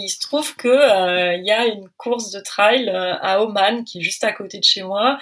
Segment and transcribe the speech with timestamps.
[0.00, 3.84] il se trouve que euh, il y a une course de trail euh, à Oman
[3.84, 5.18] qui est juste à côté de chez moi.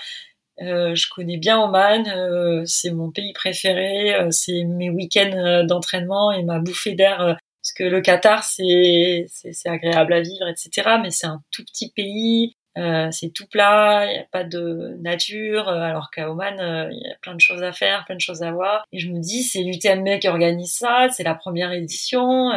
[0.61, 6.59] Euh, je connais bien Oman, c'est mon pays préféré, c'est mes week-ends d'entraînement et ma
[6.59, 7.19] bouffée d'air.
[7.19, 10.99] parce que le Qatar, c'est c'est agréable à vivre, etc.
[11.01, 15.69] Mais c'est un tout petit pays, c'est tout plat, il n'y a pas de nature,
[15.69, 16.57] alors qu'à Oman,
[16.91, 18.85] il y a plein de choses à faire, plein de choses à voir.
[18.91, 22.51] Et je me dis, c'est l'UTMB qui organise ça, c'est la première édition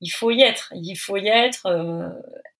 [0.00, 1.66] il faut y être, il faut y être.
[1.66, 2.08] Euh.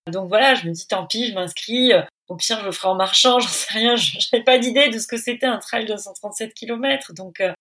[0.07, 1.91] Donc voilà, je me dis tant pis, je m'inscris.
[2.27, 3.95] Au pire, je le ferai en marchant, j'en sais rien.
[3.95, 7.13] Je n'avais pas d'idée de ce que c'était un trail de 137 km.
[7.13, 7.53] Donc euh.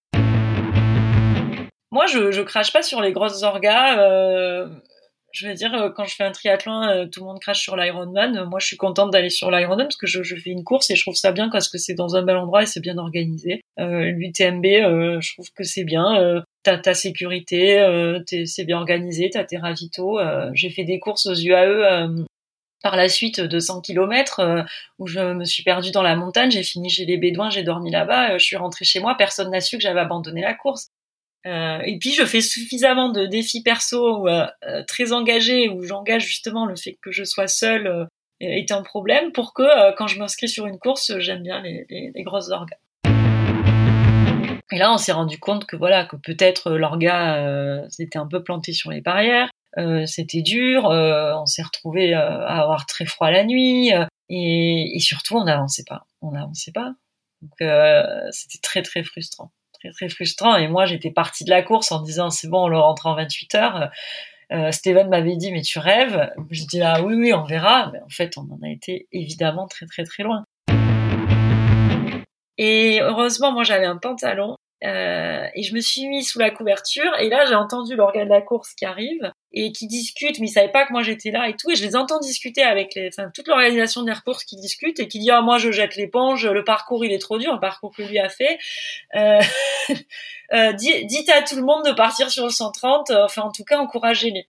[1.90, 3.96] moi, je, je crache pas sur les grosses orgas.
[5.38, 8.44] Euh, je veux dire, quand je fais un triathlon, tout le monde crache sur l'Ironman.
[8.48, 11.02] Moi, je suis contente d'aller sur l'Ironman parce que je, fais une course et je
[11.02, 13.62] trouve ça bien parce que c'est dans un bel endroit et c'est bien organisé.
[13.78, 19.44] Euh, L'UTMB, je trouve que c'est bien t'as ta sécurité, euh, c'est bien organisé, t'as
[19.44, 20.18] tes ravitaux.
[20.18, 22.24] Euh, j'ai fait des courses aux UAE euh,
[22.82, 24.62] par la suite de 100 km euh,
[24.98, 27.90] où je me suis perdue dans la montagne, j'ai fini chez les Bédouins, j'ai dormi
[27.90, 30.88] là-bas, je suis rentrée chez moi, personne n'a su que j'avais abandonné la course.
[31.44, 34.26] Et puis je fais suffisamment de défis perso
[34.86, 38.06] très engagés où j'engage justement le fait que je sois seule
[38.40, 42.12] est un problème pour que quand je m'inscris sur une course, j'aime bien les, les,
[42.14, 42.78] les grosses organes.
[44.70, 48.26] Et là, on s'est rendu compte que voilà, que peut-être euh, l'orga euh, s'était un
[48.26, 53.06] peu planté sur les barrières, euh, c'était dur, euh, on s'est retrouvé à avoir très
[53.06, 53.90] froid la nuit,
[54.28, 56.92] et, et, surtout on n'avançait pas, on n'avançait pas.
[57.40, 57.70] Donc
[58.32, 59.52] c'était très très frustrant,
[59.92, 60.56] très frustrant.
[60.56, 63.14] Et moi, j'étais partie de la course en disant c'est bon, on le rentre en
[63.14, 63.90] 28 heures.
[64.50, 66.30] Euh, Steven m'avait dit mais tu rêves?
[66.50, 69.66] Je dis ah oui oui on verra mais en fait on en a été évidemment
[69.66, 70.44] très très très loin.
[72.58, 74.56] Et heureusement, moi, j'avais un pantalon.
[74.84, 78.32] Euh, et je me suis mis sous la couverture et là j'ai entendu l'organe de
[78.32, 81.48] la course qui arrive et qui discute mais ils savaient pas que moi j'étais là
[81.48, 82.96] et tout et je les entends discuter avec
[83.34, 86.62] toute l'organisation des courses qui discute et qui dit ah moi je jette l'éponge le
[86.62, 88.56] parcours il est trop dur le parcours que lui a fait
[89.16, 89.40] euh,
[90.52, 93.64] euh, dites à tout le monde de partir sur le 130 euh, enfin en tout
[93.64, 94.48] cas encouragez-les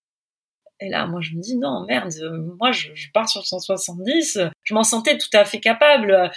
[0.82, 2.10] et là, moi, je me dis non, merde,
[2.58, 4.40] moi, je, je pars sur le 170.
[4.64, 6.32] Je m'en sentais tout à fait capable.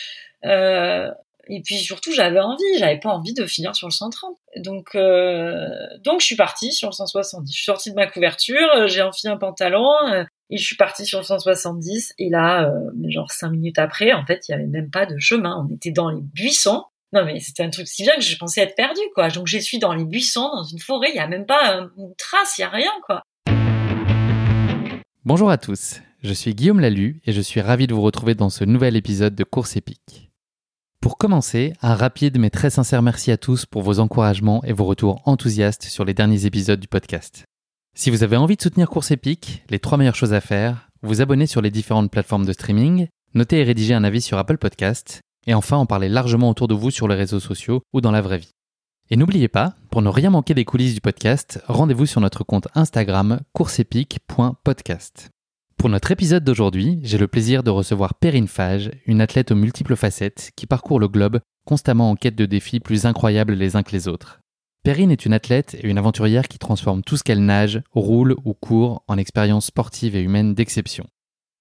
[0.45, 1.09] Euh,
[1.49, 4.37] et puis surtout, j'avais envie, j'avais pas envie de finir sur le 130.
[4.59, 5.67] Donc, euh,
[6.05, 7.51] donc je suis partie sur le 170.
[7.51, 10.77] Je suis sortie de ma couverture, euh, j'ai enfilé un pantalon euh, et je suis
[10.77, 12.15] partie sur le 170.
[12.19, 15.19] Et là, euh, genre cinq minutes après, en fait, il y avait même pas de
[15.19, 15.67] chemin.
[15.69, 16.85] On était dans les buissons.
[17.15, 19.29] Non mais c'était un truc si bien que je pensais être perdue quoi.
[19.29, 22.15] Donc je suis dans les buissons, dans une forêt, il y a même pas une
[22.17, 23.23] trace, il y a rien quoi.
[25.27, 28.49] Bonjour à tous, je suis Guillaume Lalu et je suis ravi de vous retrouver dans
[28.49, 30.31] ce nouvel épisode de Course épique.
[31.03, 34.85] Pour commencer, un rapide mais très sincère merci à tous pour vos encouragements et vos
[34.85, 37.45] retours enthousiastes sur les derniers épisodes du podcast.
[37.95, 41.21] Si vous avez envie de soutenir Course Épique, les trois meilleures choses à faire, vous
[41.21, 45.21] abonner sur les différentes plateformes de streaming, noter et rédiger un avis sur Apple Podcast,
[45.47, 48.21] et enfin en parler largement autour de vous sur les réseaux sociaux ou dans la
[48.21, 48.53] vraie vie.
[49.11, 52.69] Et n'oubliez pas, pour ne rien manquer des coulisses du podcast, rendez-vous sur notre compte
[52.75, 55.31] Instagram courseepique.podcast.
[55.77, 59.97] Pour notre épisode d'aujourd'hui, j'ai le plaisir de recevoir Perrine Fage, une athlète aux multiples
[59.97, 63.93] facettes qui parcourt le globe constamment en quête de défis plus incroyables les uns que
[63.93, 64.41] les autres.
[64.85, 68.55] Perrine est une athlète et une aventurière qui transforme tout ce qu'elle nage, roule ou
[68.55, 71.07] court en expériences sportives et humaines d'exception.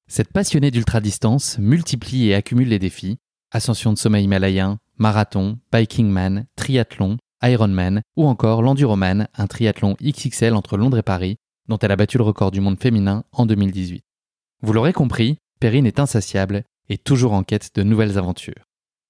[0.07, 3.17] Cette passionnée d'ultra-distance multiplie et accumule les défis
[3.51, 10.53] ascension de sommet himalayen, marathon, biking man, triathlon, Ironman ou encore l'Enduroman, un triathlon XXL
[10.53, 14.03] entre Londres et Paris, dont elle a battu le record du monde féminin en 2018.
[14.61, 18.67] Vous l'aurez compris, Perrine est insatiable et toujours en quête de nouvelles aventures.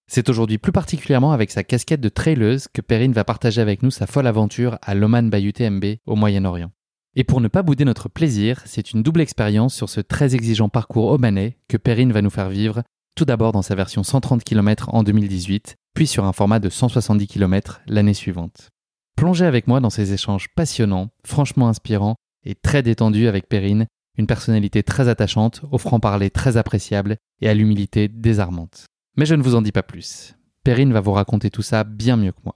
[0.07, 3.91] C'est aujourd'hui plus particulièrement avec sa casquette de traileuse que Perrine va partager avec nous
[3.91, 6.71] sa folle aventure à l'Oman Bayou TMB au Moyen-Orient.
[7.15, 10.69] Et pour ne pas bouder notre plaisir, c'est une double expérience sur ce très exigeant
[10.69, 12.83] parcours omanais que Perrine va nous faire vivre,
[13.15, 17.27] tout d'abord dans sa version 130 km en 2018, puis sur un format de 170
[17.27, 18.69] km l'année suivante.
[19.15, 23.87] Plongez avec moi dans ces échanges passionnants, franchement inspirants et très détendus avec Perrine
[24.17, 28.85] une personnalité très attachante, au franc-parler très appréciable et à l'humilité désarmante.
[29.17, 30.35] Mais je ne vous en dis pas plus.
[30.63, 32.55] Perrine va vous raconter tout ça bien mieux que moi.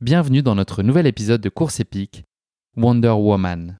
[0.00, 2.24] Bienvenue dans notre nouvel épisode de Course épique,
[2.76, 3.79] Wonder Woman.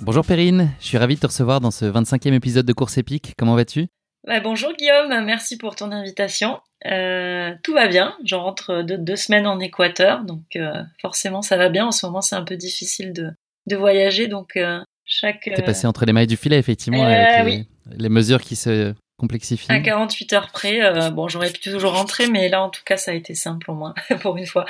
[0.00, 3.32] Bonjour Perrine, je suis ravi de te recevoir dans ce 25e épisode de Course épique.
[3.38, 3.86] Comment vas-tu?
[4.26, 6.60] Bah, bonjour Guillaume, merci pour ton invitation.
[6.86, 11.56] Euh, tout va bien, je rentre de deux semaines en Équateur, donc euh, forcément ça
[11.56, 11.86] va bien.
[11.86, 13.30] En ce moment c'est un peu difficile de,
[13.66, 15.42] de voyager, donc euh, chaque...
[15.44, 19.72] T'es passé entre les mailles du filet effectivement, avec les, les, mesures qui se complexifient.
[19.72, 23.12] À 48 heures près, bon j'aurais pu toujours rentrer, mais là en tout cas ça
[23.12, 24.66] a été simple au moins, pour une fois.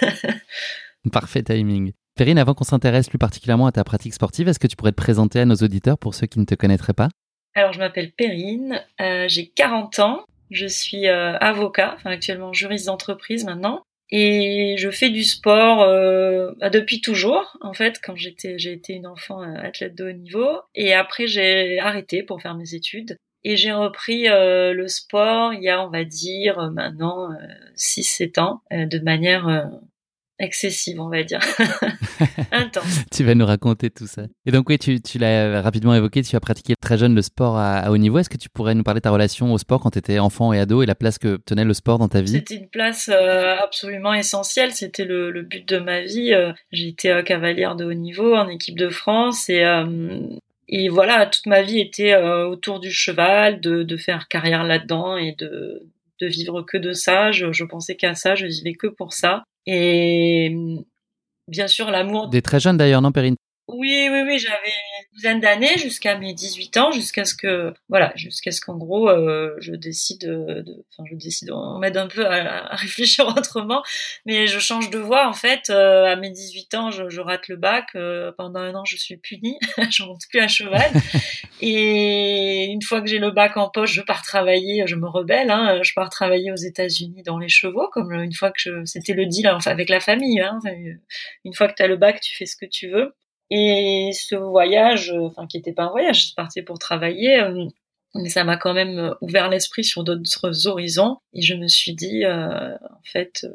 [1.12, 1.92] Parfait timing.
[2.18, 4.96] Perrine, avant qu'on s'intéresse plus particulièrement à ta pratique sportive, est-ce que tu pourrais te
[4.96, 7.08] présenter à nos auditeurs pour ceux qui ne te connaîtraient pas?
[7.54, 12.86] Alors, je m'appelle Perrine, euh, j'ai 40 ans, je suis euh, avocat, enfin actuellement juriste
[12.86, 17.56] d'entreprise maintenant, et je fais du sport euh, bah, depuis toujours.
[17.60, 21.78] En fait, quand j'étais, j'ai été une enfant athlète de haut niveau, et après j'ai
[21.78, 23.16] arrêté pour faire mes études.
[23.44, 27.28] Et j'ai repris le sport il y a, on va dire, maintenant
[27.76, 29.70] 6-7 ans, de manière
[30.38, 31.40] excessive, on va dire.
[32.52, 33.04] Intense.
[33.12, 34.22] tu vas nous raconter tout ça.
[34.46, 37.56] Et donc oui, tu, tu l'as rapidement évoqué, tu as pratiqué très jeune le sport
[37.58, 38.18] à, haut niveau.
[38.18, 40.52] Est-ce que tu pourrais nous parler de ta relation au sport quand tu étais enfant
[40.52, 42.32] et ado et la place que tenait le sport dans ta vie?
[42.32, 46.32] C'était une place euh, absolument essentielle, c'était le, le, but de ma vie.
[46.32, 49.64] Euh, j'ai été euh, cavalière de haut niveau en équipe de France et
[50.70, 55.34] et voilà, toute ma vie était autour du cheval, de, de faire carrière là-dedans et
[55.38, 55.88] de,
[56.20, 57.32] de vivre que de ça.
[57.32, 59.44] Je, je pensais qu'à ça, je vivais que pour ça.
[59.66, 60.54] Et
[61.48, 62.28] bien sûr, l'amour.
[62.28, 63.36] Des très jeunes d'ailleurs, non, Perrine?
[63.68, 64.72] Oui, oui, oui, j'avais
[65.12, 69.54] douzaine d'années jusqu'à mes 18 ans, jusqu'à ce que, voilà, jusqu'à ce qu'en gros, euh,
[69.60, 73.82] je décide de, enfin, je décide, on m'aide un peu à, réfléchir autrement,
[74.24, 77.56] mais je change de voie, en fait, euh, à mes 18 ans, je, rate le
[77.56, 79.58] bac, euh, pendant un an, je suis punie,
[79.90, 80.90] je monte plus à cheval,
[81.60, 85.50] et une fois que j'ai le bac en poche, je pars travailler, je me rebelle,
[85.50, 89.26] hein, je pars travailler aux États-Unis dans les chevaux, comme une fois que c'était le
[89.26, 90.58] deal, enfin, avec la famille, hein,
[91.44, 93.12] une fois que tu as le bac, tu fais ce que tu veux.
[93.50, 97.64] Et ce voyage, enfin qui n'était pas un voyage, je partais pour travailler, euh,
[98.14, 101.18] mais ça m'a quand même ouvert l'esprit sur d'autres horizons.
[101.32, 103.52] Et je me suis dit, euh, en fait, euh,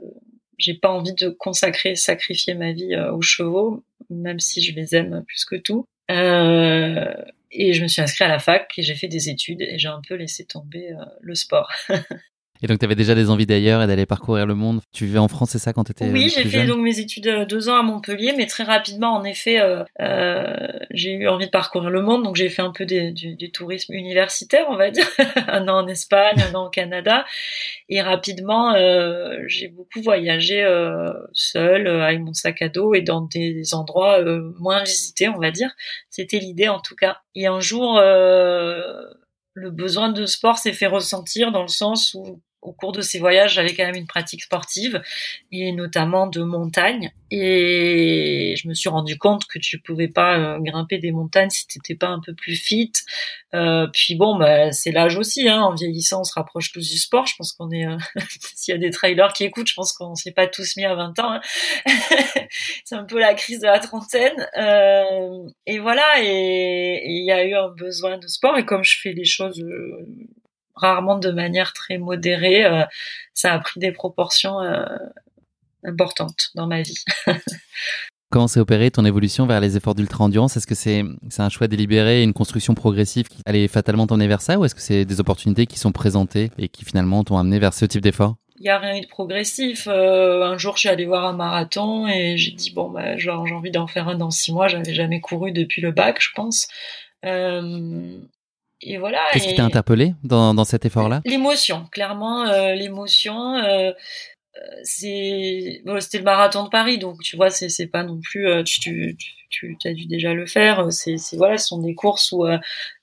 [0.57, 5.24] j'ai pas envie de consacrer, sacrifier ma vie aux chevaux, même si je les aime
[5.28, 5.86] plus que tout.
[6.10, 9.88] et je me suis inscrite à la fac et j'ai fait des études et j'ai
[9.88, 11.72] un peu laissé tomber le sport.
[12.63, 14.80] Et donc, tu avais déjà des envies d'ailleurs et d'aller parcourir le monde.
[14.94, 17.27] Tu vivais en France, c'est ça, quand tu étais Oui, j'ai fait donc mes études
[17.27, 21.48] euh, deux ans à Montpellier, mais très rapidement, en effet, euh, euh, j'ai eu envie
[21.48, 22.24] de parcourir le monde.
[22.24, 25.06] Donc, j'ai fait un peu du, du, tourisme universitaire, on va dire.
[25.50, 27.25] un an en Espagne, un an au Canada.
[27.89, 33.24] Et rapidement, euh, j'ai beaucoup voyagé euh, seul, avec mon sac à dos et dans
[33.24, 34.24] des endroits
[34.57, 35.71] moins visités, on va dire.
[36.10, 37.18] C'était l'idée, en tout cas.
[37.36, 38.00] Et un jour
[39.54, 43.19] le besoin de sport s'est fait ressentir dans le sens où au cours de ces
[43.19, 45.01] voyages, j'avais quand même une pratique sportive
[45.51, 47.12] et notamment de montagne.
[47.30, 51.68] Et je me suis rendu compte que tu pouvais pas euh, grimper des montagnes si
[51.68, 52.92] t'étais pas un peu plus fit.
[53.54, 55.48] Euh, puis bon, bah, c'est l'âge aussi.
[55.48, 55.62] Hein.
[55.62, 57.27] En vieillissant, on se rapproche tous du sport.
[57.27, 57.86] Je pense qu'on est.
[57.86, 57.98] Euh,
[58.56, 60.95] s'il y a des trailers qui écoutent, je pense qu'on s'est pas tous mis à
[60.95, 61.33] 20 ans.
[61.33, 61.42] Hein.
[62.86, 64.48] c'est un peu la crise de la trentaine.
[64.57, 66.21] Euh, et voilà.
[66.21, 68.57] Et il y a eu un besoin de sport.
[68.57, 69.63] Et comme je fais les choses
[70.75, 72.84] rarement de manière très modérée, euh,
[73.34, 74.86] ça a pris des proportions euh,
[75.84, 77.04] importantes dans ma vie.
[78.34, 80.58] Comment s'est opérée ton évolution vers les efforts d'ultra-endurance?
[80.58, 81.04] Est-ce que c'est
[81.38, 84.58] un choix délibéré, une construction progressive qui allait fatalement t'emmener vers ça?
[84.58, 87.75] Ou est-ce que c'est des opportunités qui sont présentées et qui finalement t'ont amené vers
[87.75, 88.36] ce type d'effort?
[88.58, 89.88] Il n'y a rien de progressif.
[89.88, 93.30] Euh, un jour, je suis allée voir un marathon et j'ai dit bon, bah, j'ai
[93.30, 94.68] envie d'en faire un dans six mois.
[94.68, 96.68] J'avais jamais couru depuis le bac, je pense.
[97.25, 98.18] Euh,
[98.86, 99.20] et voilà.
[99.32, 101.22] Qu'est-ce qui t'a interpellé dans, dans cet effort-là?
[101.25, 103.56] L'émotion, clairement, euh, l'émotion.
[103.56, 108.04] Euh, euh, c'est bon, c'était le marathon de Paris, donc tu vois, c'est c'est pas
[108.04, 108.48] non plus.
[108.48, 108.80] Euh, tu
[109.50, 110.92] tu, tu as dû déjà le faire.
[110.92, 112.58] C'est c'est voilà, ce sont des courses où euh,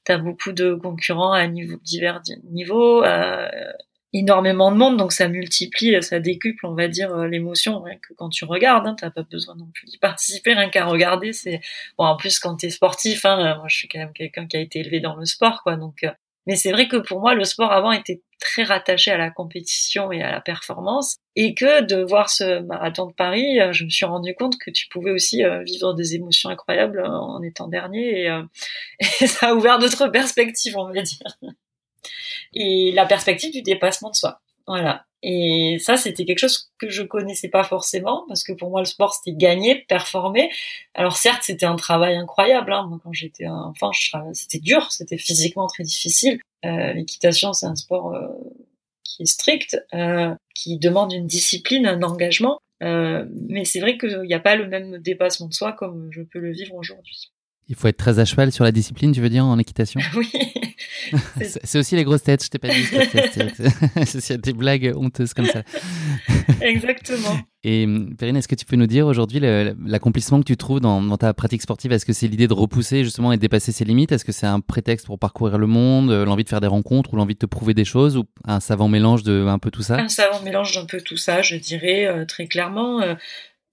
[0.05, 3.03] tu as beaucoup de concurrents à niveau, divers niveaux.
[4.13, 7.81] Euh, énormément de monde, donc ça multiplie, ça décuple, on va dire, euh, l'émotion.
[7.83, 10.85] Rien que quand tu regardes, hein, t'as pas besoin non plus d'y participer, rien qu'à
[10.85, 11.33] regarder.
[11.33, 11.61] C'est
[11.99, 12.05] bon.
[12.05, 14.81] En plus, quand t'es sportif, hein, moi, je suis quand même quelqu'un qui a été
[14.81, 15.77] élevé dans le sport, quoi.
[15.77, 16.11] Donc, euh,
[16.47, 20.11] mais c'est vrai que pour moi, le sport avant était très rattaché à la compétition
[20.11, 23.91] et à la performance, et que de voir ce marathon de Paris, euh, je me
[23.91, 28.27] suis rendu compte que tu pouvais aussi vivre des émotions incroyables en étant dernier,
[29.21, 31.37] et ça a ouvert d'autres perspectives, on va dire
[32.55, 34.41] et la perspective du dépassement de soi.
[34.67, 35.05] Voilà.
[35.23, 38.87] Et ça, c'était quelque chose que je connaissais pas forcément, parce que pour moi, le
[38.87, 40.51] sport, c'était gagner, performer.
[40.95, 42.73] Alors certes, c'était un travail incroyable.
[42.73, 42.87] Hein.
[42.89, 43.91] Moi, quand j'étais enfant,
[44.33, 46.41] c'était dur, c'était physiquement très difficile.
[46.65, 48.29] Euh, L'équitation, c'est un sport euh,
[49.05, 52.61] qui est strict, euh, qui demande une discipline, un engagement.
[52.83, 56.23] Euh, mais c'est vrai qu'il n'y a pas le même dépassement de soi comme je
[56.23, 57.31] peux le vivre aujourd'hui.
[57.69, 60.01] Il faut être très à cheval sur la discipline, tu veux dire, en équitation?
[60.17, 60.31] Oui,
[61.41, 62.85] c'est aussi les grosses têtes, je t'ai pas dit.
[64.07, 65.63] C'est des blagues honteuses comme ça.
[66.61, 67.39] Exactement.
[67.63, 67.87] Et
[68.19, 71.61] Perrine, est-ce que tu peux nous dire aujourd'hui l'accomplissement que tu trouves dans, ta pratique
[71.61, 71.93] sportive?
[71.93, 74.13] Est-ce que c'est l'idée de repousser justement et de dépasser ses limites?
[74.13, 77.13] Est-ce que c'est un prétexte pour parcourir le monde, euh, l'envie de faire des rencontres
[77.13, 79.83] ou l'envie de te prouver des choses ou un savant mélange de un peu tout
[79.83, 79.97] ça?
[79.97, 83.03] Un savant mélange d'un peu tout ça, je dirais euh, très clairement.
[83.03, 83.15] Euh,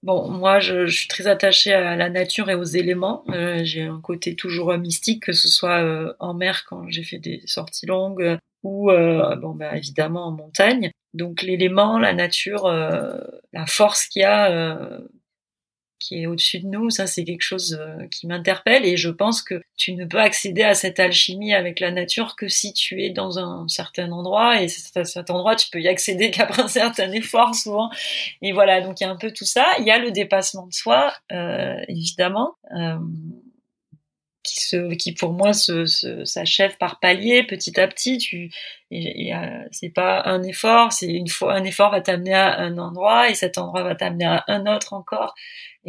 [0.08, 3.24] bon, moi, je, suis très attachée à la nature et aux éléments.
[3.64, 7.86] j'ai un côté toujours mystique, que ce soit en mer quand j'ai fait des sorties
[7.86, 10.92] longues ou bon, bah, évidemment en montagne.
[11.18, 13.18] Donc l'élément, la nature, euh,
[13.52, 15.00] la force qu'il y a, euh,
[16.00, 19.42] qui est au-dessus de nous, ça c'est quelque chose euh, qui m'interpelle et je pense
[19.42, 23.10] que tu ne peux accéder à cette alchimie avec la nature que si tu es
[23.10, 27.12] dans un certain endroit et à cet endroit tu peux y accéder qu'après un certain
[27.12, 27.89] effort souvent
[28.42, 29.66] et voilà donc il y a un peu tout ça.
[29.80, 31.13] Il y a le dépassement de soi
[31.88, 32.56] évidemment
[34.48, 35.86] qui se, qui pour moi se,
[36.25, 38.18] s'achève par palier, petit à petit.
[38.18, 38.50] Tu,
[38.89, 42.77] et, euh, c'est pas un effort, c'est une fois un effort va t'amener à un
[42.77, 45.36] endroit et cet endroit va t'amener à un autre encore.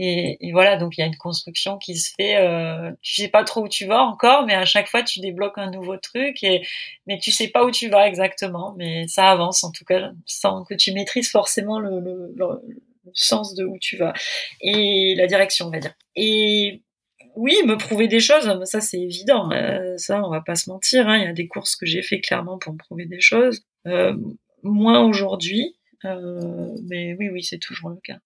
[0.01, 2.37] Et, et voilà, donc il y a une construction qui se fait.
[2.37, 5.59] Euh, tu sais pas trop où tu vas encore, mais à chaque fois tu débloques
[5.59, 6.65] un nouveau truc et
[7.07, 10.65] mais tu sais pas où tu vas exactement, mais ça avance en tout cas sans
[10.65, 12.63] que tu maîtrises forcément le, le, le
[13.13, 14.13] sens de où tu vas
[14.61, 15.95] et la direction, on va dire.
[16.15, 16.83] Et
[17.35, 19.51] oui, me prouver des choses, ça c'est évident.
[19.53, 21.09] Euh, ça, on va pas se mentir.
[21.09, 21.19] Hein.
[21.19, 23.65] Il y a des courses que j'ai fait clairement pour me prouver des choses.
[23.87, 24.17] Euh,
[24.63, 28.19] moins aujourd'hui, euh, mais oui, oui, c'est toujours le cas.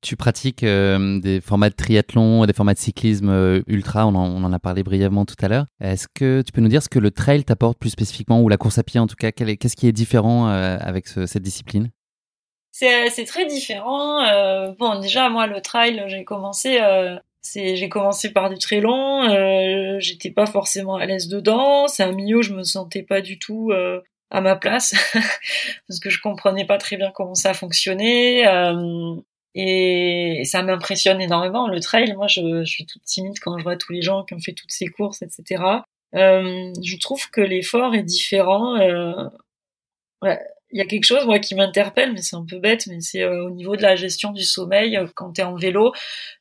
[0.00, 4.84] Tu pratiques des formats de triathlon, des formats de cyclisme ultra, on en, a parlé
[4.84, 5.66] brièvement tout à l'heure.
[5.80, 8.56] Est-ce que tu peux nous dire ce que le trail t'apporte plus spécifiquement, ou la
[8.56, 11.90] course à pied en tout cas Qu'est-ce qui est différent avec cette discipline?
[12.70, 14.22] C'est très différent.
[14.78, 16.78] bon, déjà, moi, le trail, j'ai commencé
[17.54, 21.88] j'ai commencé par du très long, euh, j'étais pas forcément à l'aise dedans.
[21.88, 24.00] C'est un milieu où je me sentais pas du tout euh,
[24.30, 24.94] à ma place
[25.88, 28.46] parce que je comprenais pas très bien comment ça fonctionnait.
[28.46, 29.16] Euh,
[29.54, 32.12] et, ça m'impressionne énormément le trail.
[32.14, 34.72] Moi, je, suis toute timide quand je vois tous les gens qui ont fait toutes
[34.72, 35.62] ces courses, etc.
[36.14, 38.76] Euh, je trouve que l'effort est différent.
[38.76, 39.28] Euh,
[40.70, 43.22] il y a quelque chose moi qui m'interpelle, mais c'est un peu bête, mais c'est
[43.22, 44.96] euh, au niveau de la gestion du sommeil.
[44.96, 45.92] Euh, quand tu es en vélo,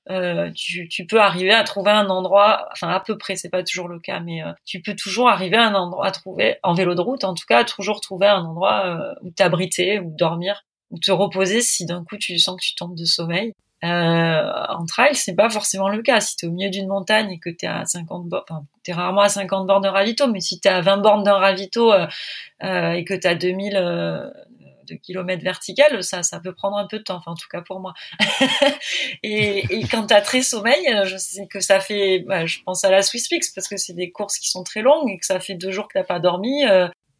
[0.09, 3.63] euh, tu, tu, peux arriver à trouver un endroit, enfin à peu près, c'est pas
[3.63, 6.95] toujours le cas, mais tu peux toujours arriver à un endroit à trouver, en vélo
[6.95, 11.11] de route en tout cas, toujours trouver un endroit où t'abriter, ou dormir, ou te
[11.11, 13.53] reposer si d'un coup tu sens que tu tombes de sommeil.
[13.83, 16.19] Euh, en trail, c'est pas forcément le cas.
[16.19, 18.65] Si tu es au milieu d'une montagne et que tu es à 50 bornes, enfin,
[18.83, 21.23] tu es rarement à 50 bornes de ravito, mais si tu es à 20 bornes
[21.23, 22.07] d'un ravito euh,
[22.63, 24.29] euh, et que tu as 2000 euh,
[24.89, 27.61] de kilomètres verticales, ça, ça peut prendre un peu de temps, enfin, en tout cas
[27.61, 27.93] pour moi.
[29.23, 32.83] et, et, quand tu as très sommeil, je sais que ça fait, bah, je pense
[32.83, 35.25] à la Swiss Peaks parce que c'est des courses qui sont très longues et que
[35.25, 36.63] ça fait deux jours que t'as pas dormi.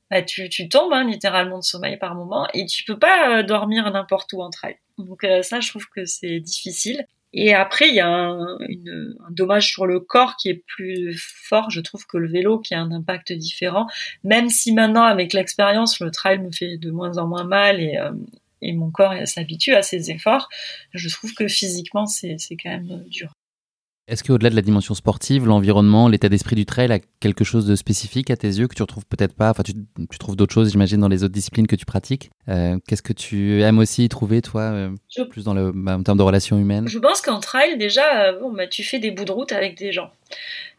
[0.10, 3.92] Bah, tu, tu tombes hein, littéralement de sommeil par moment et tu peux pas dormir
[3.92, 4.78] n'importe où en trail.
[4.98, 7.06] Donc euh, ça, je trouve que c'est difficile.
[7.34, 8.58] Et après, il y a un,
[9.30, 12.80] dommage sur le corps qui est plus fort, je trouve, que le vélo, qui a
[12.80, 13.86] un impact différent.
[14.24, 17.98] Même si maintenant, avec l'expérience, le trail me fait de moins en moins mal et,
[17.98, 18.12] euh,
[18.62, 20.50] et mon corps s'habitue à ces efforts,
[20.94, 23.37] je trouve que physiquement, c'est quand même dur.
[24.08, 27.76] Est-ce qu'au-delà de la dimension sportive, l'environnement, l'état d'esprit du trail a quelque chose de
[27.76, 29.50] spécifique à tes yeux que tu retrouves peut-être pas?
[29.50, 29.74] Enfin, tu,
[30.18, 32.30] trouves d'autres choses, j'imagine, dans les autres disciplines que tu pratiques.
[32.48, 34.90] Euh, qu'est-ce que tu aimes aussi trouver, toi, euh,
[35.30, 36.88] plus dans le, bah, en termes de relations humaines?
[36.88, 39.78] Je pense qu'en trail, déjà, euh, bon, bah, tu fais des bouts de route avec
[39.78, 40.10] des gens.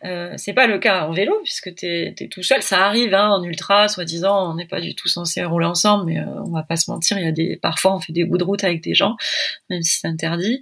[0.04, 2.62] Euh, c'est pas le cas en vélo puisque t'es es tout seul.
[2.62, 6.18] Ça arrive hein, en ultra, soi-disant, on n'est pas du tout censé rouler ensemble, mais
[6.18, 7.18] euh, on va pas se mentir.
[7.18, 9.16] Il y a des parfois on fait des bouts de route avec des gens,
[9.70, 10.60] même si c'est interdit.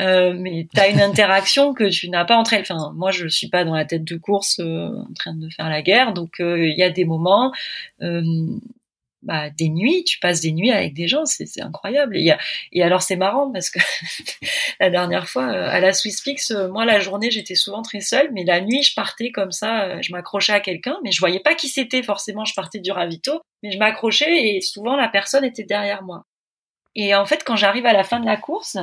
[0.00, 2.62] Euh, mais t'as une interaction que tu n'as pas entre elles.
[2.62, 5.68] Enfin, moi je suis pas dans la tête de course euh, en train de faire
[5.68, 7.52] la guerre, donc il y a des moments
[9.22, 12.16] bah, des nuits, tu passes des nuits avec des gens, c'est incroyable.
[12.16, 12.38] Et, y a,
[12.72, 13.78] et alors c'est marrant parce que
[14.80, 18.00] la dernière fois euh, à la Swiss Peaks, euh, moi la journée j'étais souvent très
[18.00, 21.18] seule, mais la nuit je partais comme ça, euh, je m'accrochais à quelqu'un, mais je
[21.18, 22.44] voyais pas qui c'était forcément.
[22.44, 26.24] Je partais du ravito, mais je m'accrochais et souvent la personne était derrière moi.
[26.94, 28.76] Et en fait quand j'arrive à la fin de la course,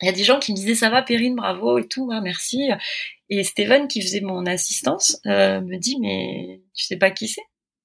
[0.00, 2.20] il y a des gens qui me disaient ça va Perrine, bravo et tout, hein,
[2.22, 2.70] merci.
[3.30, 7.42] Et Steven qui faisait mon assistance me dit mais tu sais pas qui c'est?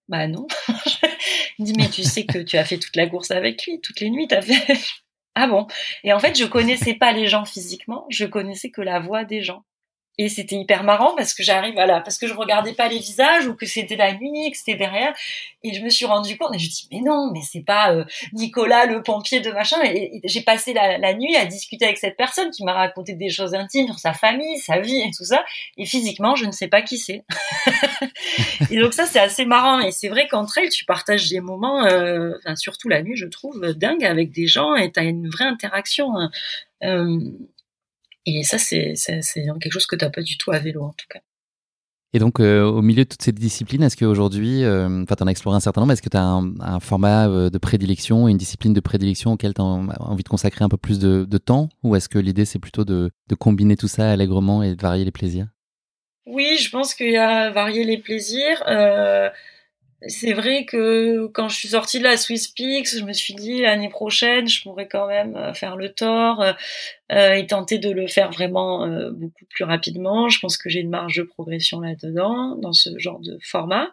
[0.08, 0.48] Bah non.
[1.60, 4.00] Il dit mais tu sais que tu as fait toute la course avec lui, toutes
[4.00, 4.78] les nuits t'as fait.
[5.36, 5.68] ah bon?
[6.04, 9.42] Et en fait je connaissais pas les gens physiquement, je connaissais que la voix des
[9.42, 9.64] gens.
[10.20, 13.48] Et c'était hyper marrant parce que j'arrive à parce que je regardais pas les visages
[13.48, 15.13] ou que c'était la nuit, que c'était derrière.
[15.63, 18.05] Et je me suis rendu compte et je dis mais non, mais c'est pas euh,
[18.34, 19.77] Nicolas le pompier de machin.
[19.84, 23.55] Et, j'ai passé la, nuit à discuter avec cette personne qui m'a raconté des choses
[23.55, 25.43] intimes sur sa famille, sa vie et tout ça.
[25.77, 27.24] Et physiquement, je ne sais pas qui c'est.
[28.72, 29.79] et donc ça c'est assez marrant.
[29.79, 33.25] Et c'est vrai qu'entre elles, tu partages des moments, euh, enfin, surtout la nuit, je
[33.25, 36.15] trouve dingue avec des gens et tu as une vraie interaction.
[36.15, 36.29] Hein.
[36.84, 37.20] Euh,
[38.25, 41.06] et ça, c'est quelque chose que tu n'as pas du tout à vélo, en tout
[41.10, 41.20] cas.
[42.15, 45.27] Et donc, euh, au milieu de toutes ces disciplines, est-ce qu'aujourd'hui, euh, enfin, tu en
[45.27, 48.38] as exploré un certain nombre, est-ce que tu as un, format euh, de prédilection, une
[48.38, 51.70] discipline de prédilection auquel tu as envie de consacrer un peu plus de, temps?
[51.82, 55.06] Ou est-ce que l'idée, c'est plutôt de, de, combiner tout ça allègrement et de varier
[55.06, 55.48] les plaisirs?
[56.27, 58.62] Oui, je pense qu'il y a varier les plaisirs
[60.08, 63.62] c'est vrai que quand je suis sortie de la Swiss Peaks, je me suis dit
[63.62, 66.54] l'année prochaine, je pourrais quand même euh, faire le tort euh,
[67.12, 70.30] euh, et tenter de le faire vraiment beaucoup plus rapidement.
[70.30, 73.90] Je pense que j'ai une marge de progression là-dedans, dans ce genre de format.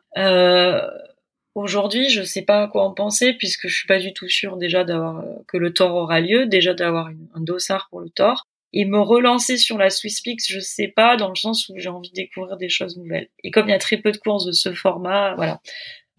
[1.56, 4.56] Aujourd'hui, je sais pas à quoi en penser puisque je suis pas du tout sûre
[4.56, 8.46] déjà d'avoir que le tort aura lieu, déjà d'avoir un dossard pour le tort.
[8.72, 11.88] Et me relancer sur la Swiss Peaks, je sais pas, dans le sens où j'ai
[11.88, 13.28] envie de découvrir des choses nouvelles.
[13.42, 15.60] Et comme il y a très peu de courses de ce format, voilà.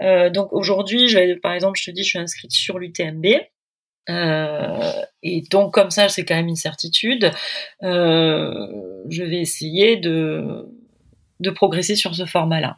[0.01, 3.25] Euh, donc aujourd'hui, par exemple, je te dis, je suis inscrite sur l'UTMB.
[4.09, 4.91] Euh,
[5.21, 7.31] et donc comme ça, c'est quand même une certitude.
[7.83, 8.67] Euh,
[9.09, 10.67] je vais essayer de,
[11.39, 12.77] de progresser sur ce format-là.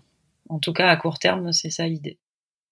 [0.49, 2.19] En tout cas, à court terme, c'est ça l'idée.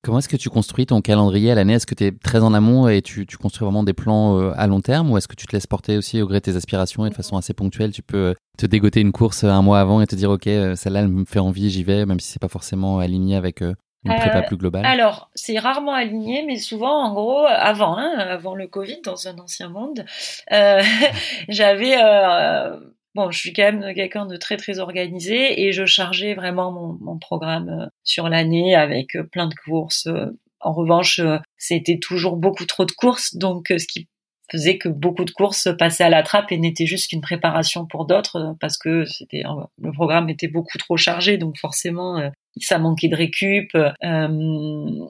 [0.03, 1.73] Comment est-ce que tu construis ton calendrier à l'année?
[1.73, 4.51] Est-ce que tu es très en amont et tu, tu construis vraiment des plans euh,
[4.55, 5.11] à long terme?
[5.11, 7.15] Ou est-ce que tu te laisses porter aussi au gré de tes aspirations et de
[7.15, 7.91] façon assez ponctuelle?
[7.91, 11.01] Tu peux euh, te dégoter une course un mois avant et te dire ok, celle-là
[11.01, 13.61] elle me fait envie, j'y vais, même si c'est pas forcément aligné avec
[14.03, 14.85] une prépa euh, plus globale.
[14.85, 19.37] Alors, c'est rarement aligné, mais souvent, en gros, avant, hein, avant le Covid, dans un
[19.37, 20.05] ancien monde,
[20.51, 20.81] euh,
[21.49, 21.95] j'avais...
[23.17, 26.71] Euh, bon, je suis quand même quelqu'un de très très organisé et je chargeais vraiment
[26.71, 30.07] mon, programme sur l'année avec plein de courses.
[30.59, 31.21] En revanche,
[31.57, 34.07] c'était toujours beaucoup trop de courses, donc ce qui
[34.51, 38.05] faisait que beaucoup de courses passaient à la trappe et n'étaient juste qu'une préparation pour
[38.05, 39.43] d'autres parce que c'était
[39.81, 42.19] le programme était beaucoup trop chargé donc forcément
[42.59, 43.75] ça manquait de récup.
[43.75, 45.07] Euh,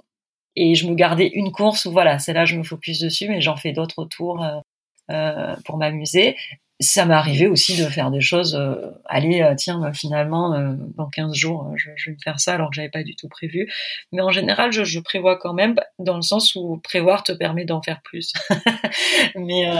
[0.55, 3.55] et je me gardais une course voilà, c'est là je me focus dessus, mais j'en
[3.55, 4.59] fais d'autres euh,
[5.09, 6.35] euh, pour m'amuser.
[6.81, 8.59] Ça m'est arrivé aussi de faire des choses,
[9.05, 12.89] allez, tiens, bah, finalement, dans 15 jours, je, vais me faire ça alors que j'avais
[12.89, 13.71] pas du tout prévu.
[14.11, 17.65] Mais en général, je, je, prévois quand même, dans le sens où prévoir te permet
[17.65, 18.33] d'en faire plus.
[19.35, 19.71] mais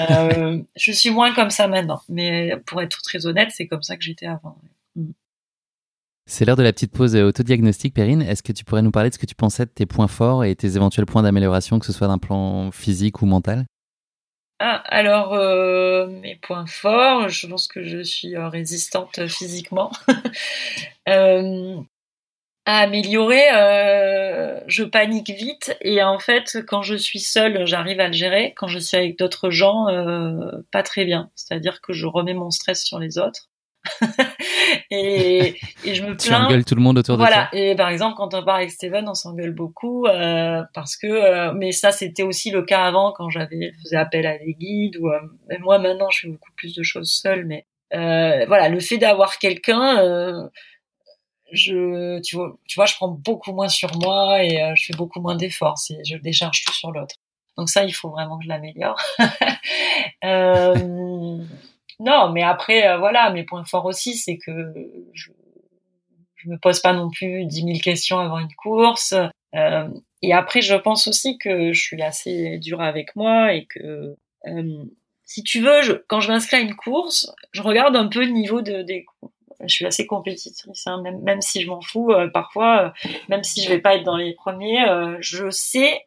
[0.76, 2.02] je suis moins comme ça maintenant.
[2.08, 4.58] Mais pour être très honnête, c'est comme ça que j'étais avant.
[4.96, 5.12] Mm.
[6.28, 8.22] C'est l'heure de la petite pause autodiagnostic, Perrine.
[8.22, 10.46] Est-ce que tu pourrais nous parler de ce que tu pensais de tes points forts
[10.46, 13.66] et tes éventuels points d'amélioration, que ce soit d'un plan physique ou mental?
[14.64, 19.92] Ah, alors euh, mes points forts, je pense que je suis euh, résistante physiquement.
[21.10, 21.82] euh,
[22.68, 23.48] à améliorer,
[24.68, 28.54] je panique vite et en fait, quand je suis seule, j'arrive à le gérer.
[28.56, 29.88] Quand je suis avec d'autres gens,
[30.72, 31.32] pas très bien.
[31.36, 33.51] C'est-à-dire que je remets mon stress sur les autres.
[34.92, 36.48] et, et, je me plains.
[36.48, 37.30] Tu tout le monde autour de toi.
[37.30, 37.50] Voilà.
[37.54, 41.08] Et par exemple, quand on part avec Steven, on s'engueule beaucoup euh, parce que.
[41.08, 44.98] Euh, mais ça, c'était aussi le cas avant quand j'avais faisais appel à des guides
[44.98, 45.10] ou.
[45.10, 45.20] Euh,
[45.62, 49.40] moi, maintenant, je fais beaucoup plus de choses seule, mais euh, voilà, le fait d'avoir
[49.40, 50.50] quelqu'un.
[51.52, 55.22] je, tu vois, tu vois, je prends beaucoup moins sur moi et je fais beaucoup
[55.22, 55.78] moins d'efforts.
[56.06, 57.16] Je décharge tout sur l'autre.
[57.58, 59.00] Donc ça, il faut vraiment que je l'améliore.
[60.24, 61.38] euh,
[62.02, 64.74] non, mais après, euh, voilà, mes points forts aussi, c'est que
[65.14, 65.30] je,
[66.36, 69.14] je me pose pas non plus dix mille questions avant une course.
[69.54, 69.88] Euh,
[70.24, 74.16] et après, je pense aussi que je suis assez dure avec moi et que,
[74.48, 74.84] euh,
[75.26, 78.62] si tu veux, quand je m'inscris à une course, je regarde un peu le niveau
[78.62, 79.06] de, des
[79.64, 82.96] je suis assez compétitrice, hein, même si je m'en fous parfois,
[83.30, 84.84] même si je vais pas être dans les premiers,
[85.20, 86.04] je sais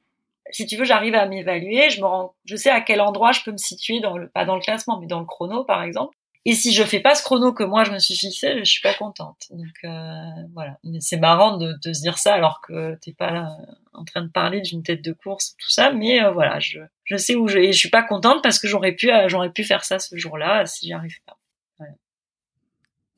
[0.55, 3.43] si tu veux, j'arrive à m'évaluer, je me rends, je sais à quel endroit je
[3.43, 6.17] peux me situer dans le, pas dans le classement, mais dans le chrono, par exemple.
[6.47, 8.83] Et si je fais pas ce chrono que moi je me suis fixé, je suis
[8.83, 9.47] pas contente.
[9.51, 10.21] Donc euh,
[10.53, 14.05] voilà, c'est marrant de, de, se dire ça alors que t'es pas là euh, en
[14.05, 15.91] train de parler d'une tête de course, tout ça.
[15.91, 18.69] Mais euh, voilà, je, je sais où je, et je suis pas contente parce que
[18.69, 21.39] j'aurais pu, euh, j'aurais pu faire ça ce jour-là si j'y arrive pas.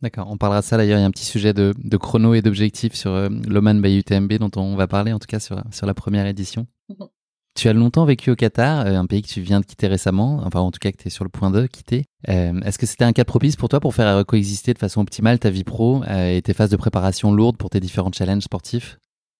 [0.02, 0.98] D'accord, on parlera de ça d'ailleurs.
[0.98, 3.98] Il y a un petit sujet de, de chrono et d'objectif sur euh, l'Oman by
[3.98, 6.66] UTMB dont on va parler en tout cas sur, sur la première édition.
[6.88, 7.08] Mhm.
[7.56, 10.42] Tu as longtemps vécu au Qatar, euh, un pays que tu viens de quitter récemment,
[10.44, 12.04] enfin en tout cas que tu es sur le point de quitter.
[12.28, 15.38] Euh, est-ce que c'était un cas propice pour toi pour faire coexister de façon optimale
[15.38, 18.98] ta vie pro et tes phases de préparation lourdes pour tes différents challenges sportifs?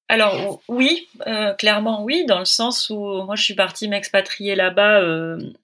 [0.08, 1.08] Alors oui,
[1.58, 5.02] clairement oui, dans le sens où moi je suis partie m'expatrier là-bas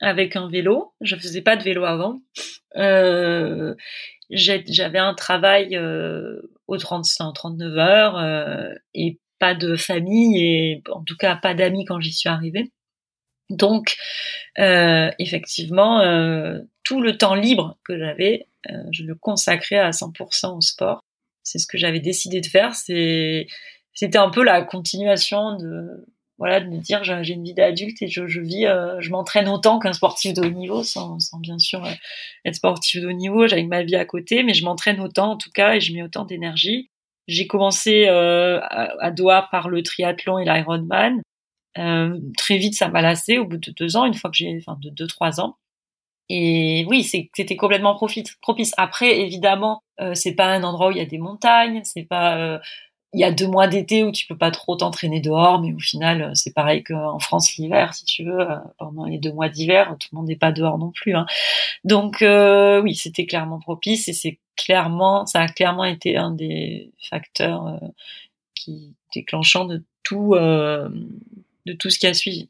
[0.01, 0.93] avec un vélo.
[1.01, 2.21] Je faisais pas de vélo avant.
[4.31, 5.81] j'avais un travail
[6.67, 11.99] aux 30, 39 heures et pas de famille et en tout cas pas d'amis quand
[11.99, 12.71] j'y suis arrivée.
[13.51, 13.97] Donc,
[14.57, 16.01] effectivement,
[16.85, 18.47] tout le temps libre que j'avais,
[18.93, 21.01] je le consacrais à 100% au sport.
[21.43, 22.75] C'est ce que j'avais décidé de faire.
[22.75, 23.49] C'est,
[23.93, 26.07] c'était un peu la continuation de,
[26.39, 29.49] voilà, de me dire j'ai une vie d'adulte et je, je vis, euh, je m'entraîne
[29.49, 31.93] autant qu'un sportif de haut niveau, sans, sans bien sûr euh,
[32.45, 33.47] être sportif de haut niveau.
[33.47, 36.03] J'avais ma vie à côté, mais je m'entraîne autant en tout cas et je mets
[36.03, 36.91] autant d'énergie.
[37.29, 41.23] J'ai commencé euh, à, Doha par le triathlon et l'Ironman.
[41.79, 44.55] Euh, très vite, ça m'a lassé au bout de deux ans, une fois que j'ai,
[44.59, 45.57] enfin, de deux trois ans.
[46.29, 48.73] Et oui, c'était complètement propice.
[48.77, 52.39] Après, évidemment, euh, c'est pas un endroit où il y a des montagnes, c'est pas
[52.39, 52.59] euh,
[53.15, 55.79] il y a deux mois d'été où tu peux pas trop t'entraîner dehors, mais au
[55.79, 59.51] final, euh, c'est pareil qu'en France l'hiver, si tu veux, euh, pendant les deux mois
[59.51, 61.15] d'hiver, tout le monde n'est pas dehors non plus.
[61.15, 61.27] Hein.
[61.85, 66.91] Donc euh, oui, c'était clairement propice et c'est clairement, ça a clairement été un des
[67.11, 67.81] facteurs
[68.55, 72.49] qui déclenchant de tout, de tout ce qui a suivi.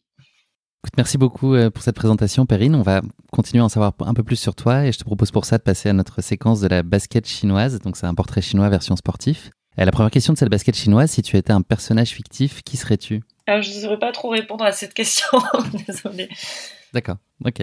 [0.97, 2.75] Merci beaucoup pour cette présentation, Perrine.
[2.75, 5.31] On va continuer à en savoir un peu plus sur toi et je te propose
[5.31, 7.79] pour ça de passer à notre séquence de la basket chinoise.
[7.79, 9.53] Donc, c'est un portrait chinois version sportif.
[9.79, 12.77] Et la première question de cette basket chinoise, si tu étais un personnage fictif, qui
[12.77, 13.23] serais-tu?
[13.47, 15.27] Alors, Je ne saurais pas trop répondre à cette question,
[15.87, 16.29] désolé.
[16.93, 17.61] D'accord, ok.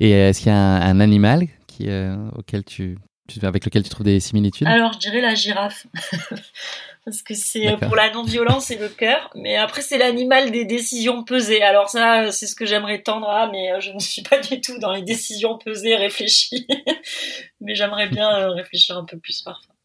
[0.00, 2.98] Et est-ce qu'il y a un, animal qui, euh, auquel tu,
[3.42, 4.66] avec lequel tu trouves des similitudes?
[4.66, 5.86] Alors, je dirais la girafe.
[7.04, 9.30] Parce que c'est pour la non-violence et le cœur.
[9.36, 11.62] Mais après, c'est l'animal des décisions pesées.
[11.62, 14.60] Alors ça, c'est ce que j'aimerais tendre à, mais euh, je ne suis pas du
[14.60, 16.66] tout dans les décisions pesées, réfléchies.
[17.60, 19.76] mais j'aimerais bien euh, réfléchir un peu plus parfois.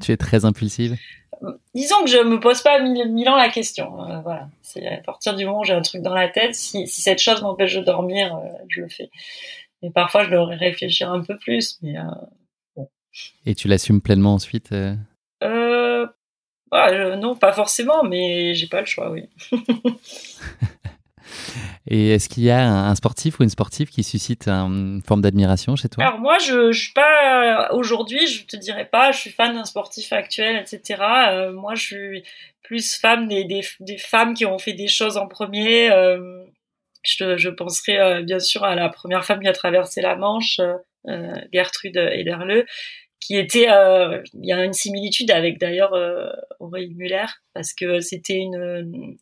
[0.00, 0.96] Tu es très impulsive
[1.74, 4.02] Disons que je me pose pas mille, ans la question.
[4.04, 6.86] Euh, voilà, c'est à partir du moment où j'ai un truc dans la tête, si,
[6.88, 9.10] cette chose m'empêche de dormir, euh, je le fais.
[9.82, 12.82] Mais parfois, je devrais réfléchir un peu plus, mais euh,
[13.46, 14.74] Et tu l'assumes pleinement ensuite
[15.40, 19.28] bah, Non, pas forcément, mais j'ai pas le choix, oui.
[21.90, 25.74] Et est-ce qu'il y a un sportif ou une sportive qui suscite une forme d'admiration
[25.74, 26.04] chez toi?
[26.04, 29.64] Alors moi, je, je suis pas aujourd'hui, je te dirais pas, je suis fan d'un
[29.64, 31.02] sportif actuel, etc.
[31.30, 32.22] Euh, moi, je suis
[32.68, 33.62] plus fan des,
[33.98, 35.90] femmes qui ont fait des choses en premier.
[35.90, 36.44] Euh,
[37.02, 40.60] je, je penserai euh, bien sûr à la première femme qui a traversé la Manche,
[40.60, 42.66] euh, Gertrude Ederle,
[43.20, 45.92] qui était, il y a une similitude avec d'ailleurs
[46.60, 47.24] Aurélie Muller
[47.54, 49.16] parce que c'était une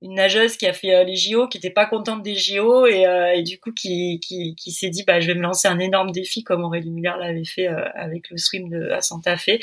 [0.00, 3.06] une nageuse qui a fait euh, les JO, qui était pas contente des JO et,
[3.06, 5.78] euh, et du coup qui, qui, qui s'est dit bah je vais me lancer un
[5.78, 9.58] énorme défi comme Aurélie Muller l'avait fait euh, avec le swim de à Santa Fe.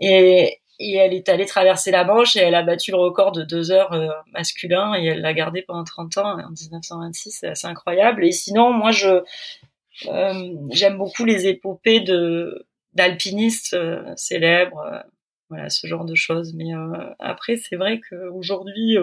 [0.00, 3.44] Et et elle est allée traverser la Manche et elle a battu le record de
[3.44, 3.96] deux heures
[4.32, 8.24] masculin et elle l'a gardé pendant 30 ans en 1926 c'est assez incroyable.
[8.24, 9.22] Et sinon moi je
[10.72, 13.76] j'aime beaucoup les épopées de d'alpinistes
[14.16, 15.04] célèbres
[15.48, 16.54] voilà ce genre de choses.
[16.54, 16.72] Mais
[17.20, 18.98] après c'est vrai qu'aujourd'hui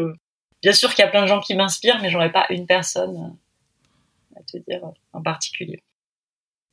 [0.61, 3.15] bien sûr qu'il y a plein de gens qui m'inspirent, mais j'aurais pas une personne
[3.15, 4.81] euh, à te dire
[5.13, 5.83] en particulier.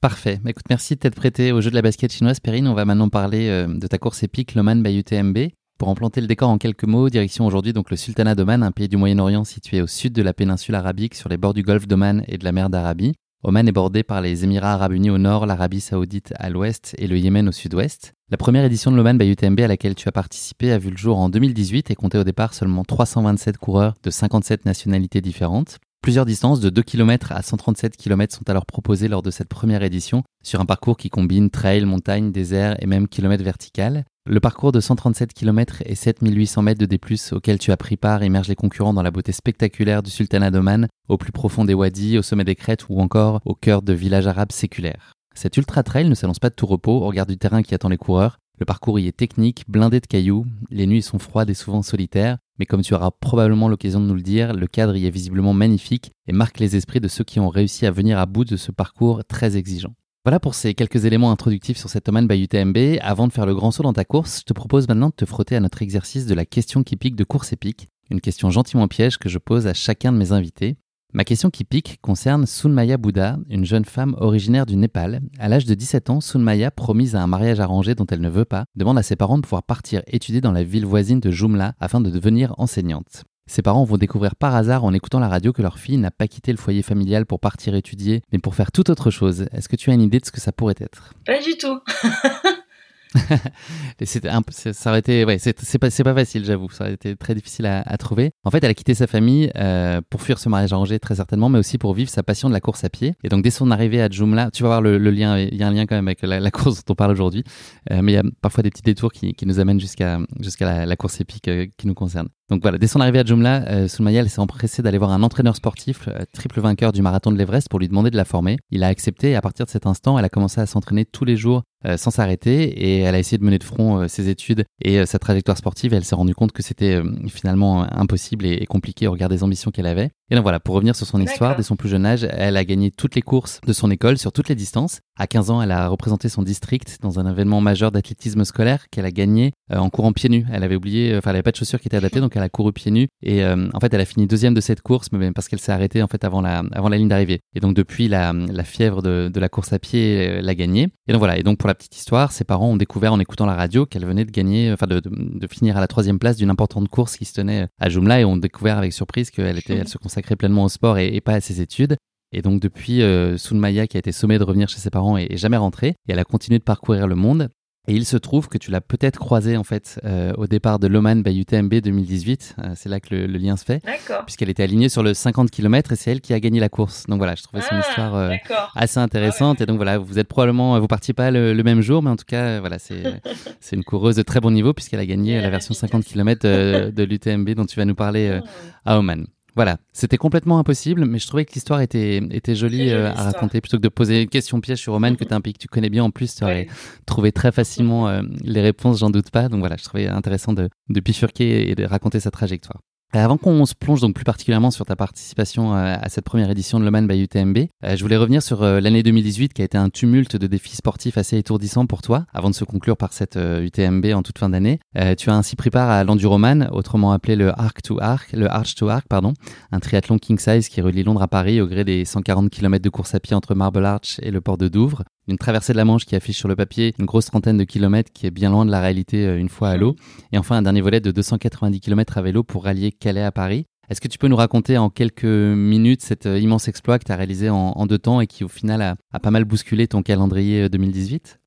[0.01, 0.39] Parfait.
[0.43, 2.69] Bah, écoute, merci de t'être prêté au jeu de la basket chinoise, Perrine.
[2.69, 5.39] On va maintenant parler euh, de ta course épique, l'Oman by UTMB.
[5.77, 8.89] Pour implanter le décor en quelques mots, direction aujourd'hui donc le Sultanat d'Oman, un pays
[8.89, 12.25] du Moyen-Orient situé au sud de la péninsule arabique, sur les bords du golfe d'Oman
[12.27, 13.15] et de la mer d'Arabie.
[13.45, 17.07] Oman est bordé par les Émirats arabes unis au nord, l'Arabie saoudite à l'ouest et
[17.07, 18.15] le Yémen au sud-ouest.
[18.31, 20.99] La première édition de l'Oman by UTMB à laquelle tu as participé a vu le
[20.99, 25.79] jour en 2018 et comptait au départ seulement 327 coureurs de 57 nationalités différentes.
[26.03, 29.83] Plusieurs distances de 2 km à 137 km sont alors proposées lors de cette première
[29.83, 34.05] édition sur un parcours qui combine trail, montagne, désert et même kilomètres vertical.
[34.27, 37.01] Le parcours de 137 km et 7800 mètres de D+,
[37.33, 40.87] auquel tu as pris part immerge les concurrents dans la beauté spectaculaire du sultanat d'Oman,
[41.09, 44.27] au plus profond des wadis, au sommet des crêtes ou encore au cœur de villages
[44.27, 45.15] arabes séculaires.
[45.39, 47.89] Cet ultra trail ne s'annonce pas de tout repos au regard du terrain qui attend
[47.89, 48.41] les coureurs.
[48.59, 52.39] Le parcours y est technique, blindé de cailloux, les nuits sont froides et souvent solitaires,
[52.59, 55.53] mais comme tu auras probablement l'occasion de nous le dire, le cadre y est visiblement
[55.53, 58.57] magnifique et marque les esprits de ceux qui ont réussi à venir à bout de
[58.57, 59.95] ce parcours très exigeant.
[60.25, 62.99] Voilà pour ces quelques éléments introductifs sur cette Oman by UTMB.
[63.01, 65.25] Avant de faire le grand saut dans ta course, je te propose maintenant de te
[65.25, 68.89] frotter à notre exercice de la question qui pique de course épique, une question gentiment
[68.89, 70.79] piège que je pose à chacun de mes invités.
[71.15, 75.23] Ma question qui pique concerne Sunmaya Bouddha, une jeune femme originaire du Népal.
[75.39, 78.45] À l'âge de 17 ans, Sunmaya, promise à un mariage arrangé dont elle ne veut
[78.45, 81.73] pas, demande à ses parents de pouvoir partir étudier dans la ville voisine de Jumla
[81.81, 83.25] afin de devenir enseignante.
[83.47, 86.29] Ses parents vont découvrir par hasard en écoutant la radio que leur fille n'a pas
[86.29, 89.47] quitté le foyer familial pour partir étudier, mais pour faire toute autre chose.
[89.53, 91.15] Est-ce que tu as une idée de ce que ça pourrait être?
[91.25, 91.81] Pas du tout.
[93.15, 96.71] un, ça aurait été, ouais, c'est pas, pas facile, j'avoue.
[96.71, 98.33] Ça aurait été très difficile à, à, trouver.
[98.45, 101.49] En fait, elle a quitté sa famille euh, pour fuir ce mariage arrangé, très certainement,
[101.49, 103.15] mais aussi pour vivre sa passion de la course à pied.
[103.25, 105.69] Et donc, dès son arrivée à Jumla, tu vas voir le, lien, il y a
[105.69, 107.45] un lien quand même avec la, course dont on parle aujourd'hui.
[107.91, 110.67] Euh, mais il y a parfois des petits détours qui, qui nous amènent jusqu'à jusqu'à
[110.67, 112.29] la, la, course épique euh, qui nous concerne.
[112.51, 116.09] Donc voilà, dès son arrivée à Jumla, euh, s'est empressée d'aller voir un entraîneur sportif,
[116.09, 118.59] euh, triple vainqueur du marathon de l'Everest, pour lui demander de la former.
[118.71, 121.25] Il a accepté et à partir de cet instant, elle a commencé à s'entraîner tous
[121.25, 124.29] les jours euh, sans s'arrêter et elle a essayé de mener de front euh, ses
[124.29, 128.47] études et euh, sa trajectoire sportive et elle s'est rendue compte que c'était finalement impossible
[128.47, 130.11] et, compliqué au regard des ambitions qu'elle avait.
[130.31, 132.65] Et donc voilà, pour revenir sur son histoire, dès son plus jeune âge, elle a
[132.65, 135.01] gagné toutes les courses de son école sur toutes les distances.
[135.19, 139.07] À 15 ans, elle a représenté son district dans un événement majeur d'athlétisme scolaire qu'elle
[139.07, 140.47] a gagné en courant pieds nus.
[140.53, 142.49] Elle avait oublié, enfin elle avait pas de chaussures qui étaient adaptées, donc elle a
[142.49, 145.49] couru pieds nus et en fait elle a fini deuxième de cette course, mais parce
[145.49, 147.41] qu'elle s'est arrêtée en fait avant la avant la ligne d'arrivée.
[147.55, 150.89] Et donc depuis la, la fièvre de, de la course à pied l'a gagnée.
[151.09, 151.39] Et donc voilà.
[151.39, 154.05] Et donc pour la petite histoire, c'est parents ont découvert en écoutant la radio qu'elle
[154.05, 157.25] venait de gagner, enfin de, de, finir à la troisième place d'une importante course qui
[157.25, 160.65] se tenait à Jumla et ont découvert avec surprise qu'elle était, elle se consacrait pleinement
[160.65, 161.97] au sport et, pas à ses études.
[162.33, 165.33] Et donc depuis, euh, Sunmaya qui a été sommée de revenir chez ses parents est,
[165.33, 167.49] est jamais rentrée et elle a continué de parcourir le monde.
[167.89, 170.87] Et il se trouve que tu l'as peut-être croisé en fait euh, au départ de
[170.87, 172.57] l'Oman by UTMB 2018.
[172.59, 173.83] Euh, c'est là que le, lien se fait.
[174.27, 177.07] Puisqu'elle était alignée sur le 50 km et c'est elle qui a gagné la course.
[177.07, 178.35] Donc voilà, je trouvais son ah, histoire euh,
[178.77, 179.57] assez intéressante.
[179.61, 182.17] Ah et donc voilà, vous êtes probablement, vous partiez pas le, même jour, mais en
[182.17, 183.23] tout cas, voilà, c'est
[183.61, 187.03] c'est une coureuse de très bon niveau puisqu'elle a gagné la version 50 km de
[187.05, 188.39] l'UTMB dont tu vas nous parler
[188.85, 188.93] ah.
[188.93, 189.25] à Oman.
[189.59, 193.61] Voilà, c'était complètement impossible, mais je trouvais que l'histoire était, était jolie euh, à raconter.
[193.61, 195.67] Plutôt que de poser une question piège sur Roman, que tu un pays que tu
[195.67, 196.69] connais bien en plus, tu aurais
[197.07, 199.49] trouvé très facilement euh, les réponses, j'en doute pas.
[199.49, 202.83] Donc voilà, je trouvais intéressant de, de bifurquer et de raconter sa trajectoire.
[203.17, 206.51] Euh, avant qu'on se plonge donc plus particulièrement sur ta participation euh, à cette première
[206.51, 209.65] édition de Le Man by UTMB, euh, je voulais revenir sur l'année 2018 qui a
[209.65, 213.15] été un tumulte de défis sportifs assez étourdissants pour toi, avant de se conclure par
[213.15, 214.81] cette UTMB en toute fin d'année.
[215.17, 218.75] Tu as ainsi pris part à l'Enduroman, autrement appelé le Arc to Arc, le Arch
[218.75, 219.33] to Arc, pardon,
[219.73, 222.91] un triathlon king size qui relie Londres à Paris au gré des 140 km de
[222.91, 225.85] course à pied entre Marble Arch et le port de Douvres une traversée de la
[225.85, 228.65] Manche qui affiche sur le papier une grosse trentaine de kilomètres qui est bien loin
[228.65, 229.95] de la réalité euh, une fois à l'eau.
[230.33, 233.67] Et enfin, un dernier volet de 290 km à vélo pour rallier Calais à Paris.
[233.91, 237.13] Est-ce que tu peux nous raconter en quelques minutes cet euh, immense exploit que tu
[237.13, 240.69] as réalisé en, deux temps et qui au final a, pas mal bousculé ton calendrier
[240.69, 241.45] 2018 euh,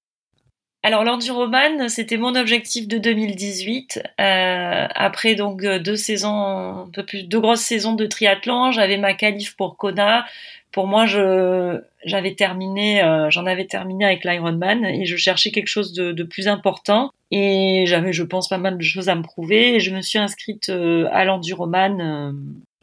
[0.83, 4.01] alors l'enduroman, c'était mon objectif de 2018.
[4.17, 9.55] après donc deux saisons, un peu plus deux grosses saisons de triathlon, j'avais ma qualif
[9.55, 10.25] pour Kona,
[10.71, 15.67] pour moi, je j'avais terminé, euh, j'en avais terminé avec l'Ironman et je cherchais quelque
[15.67, 17.11] chose de, plus important.
[17.31, 19.75] Et j'avais, je pense, pas mal de choses à me prouver.
[19.75, 22.31] Et je me suis inscrite euh, à l'Enduroman euh,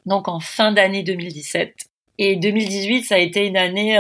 [0.07, 1.75] donc en fin d'année 2017.
[2.21, 3.97] Et 2018, ça a été une année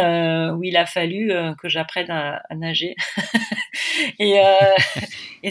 [0.53, 1.31] où il a fallu
[1.63, 2.97] que j'apprenne à, nager.
[4.19, 4.41] et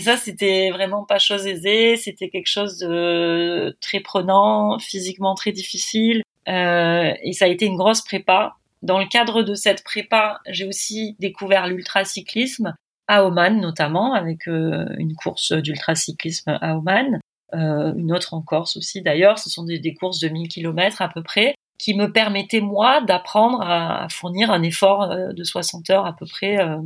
[0.02, 1.96] ça, c'était vraiment pas chose aisée.
[1.96, 6.24] C'était quelque chose de très prenant, physiquement très difficile.
[6.48, 8.56] Euh, et ça a été une grosse prépa.
[8.82, 12.76] Dans le cadre de cette prépa, j'ai aussi découvert l'ultracyclisme
[13.08, 17.20] à Oman notamment, avec euh, une course d'ultracyclisme à Oman,
[17.54, 19.40] euh, une autre en Corse aussi d'ailleurs.
[19.40, 23.62] Ce sont des, courses de 1000 km à peu près, qui me permettaient moi d'apprendre
[23.62, 26.84] à, fournir un effort de 60 heures à peu près, enfin,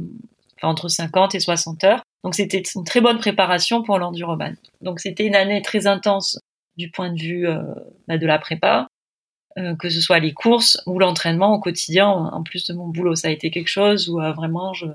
[0.64, 2.04] entre 50 et 60 heures.
[2.24, 4.56] Donc c'était une très bonne préparation pour l'enduroman.
[4.82, 6.40] Donc c'était une année très intense
[6.78, 7.48] du point de vue
[8.08, 8.88] bah, de la prépa,
[9.58, 13.16] euh, que ce soit les courses ou l'entraînement au quotidien, en plus de mon boulot.
[13.16, 14.86] Ça a été quelque chose où euh, vraiment, je,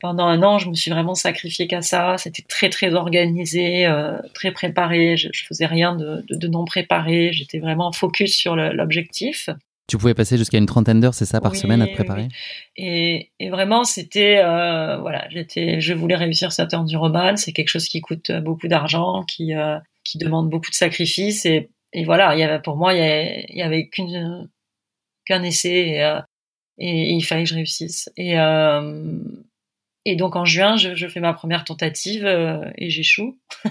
[0.00, 2.16] pendant un an, je me suis vraiment sacrifiée qu'à ça.
[2.18, 5.16] C'était très très organisé, euh, très préparé.
[5.16, 7.32] Je, je faisais rien de, de, de non préparé.
[7.32, 9.48] J'étais vraiment focus sur l'objectif.
[9.86, 12.28] Tu pouvais passer jusqu'à une trentaine d'heures, c'est ça, par semaine à te préparer?
[12.76, 18.02] et, et, vraiment, c'était voilà, j'étais, je voulais réussir cette roman C'est quelque chose qui
[18.02, 19.54] coûte beaucoup d'argent, qui
[20.04, 23.62] qui demande beaucoup de sacrifices et et voilà, il y avait pour moi, il y
[23.62, 24.48] avait, qu'une
[25.24, 26.20] qu'un essai et, euh,
[26.78, 28.10] et, il fallait que je réussisse.
[28.16, 29.18] Et euh,
[30.04, 33.38] et donc en juin, je, fais ma première tentative euh, et j'échoue.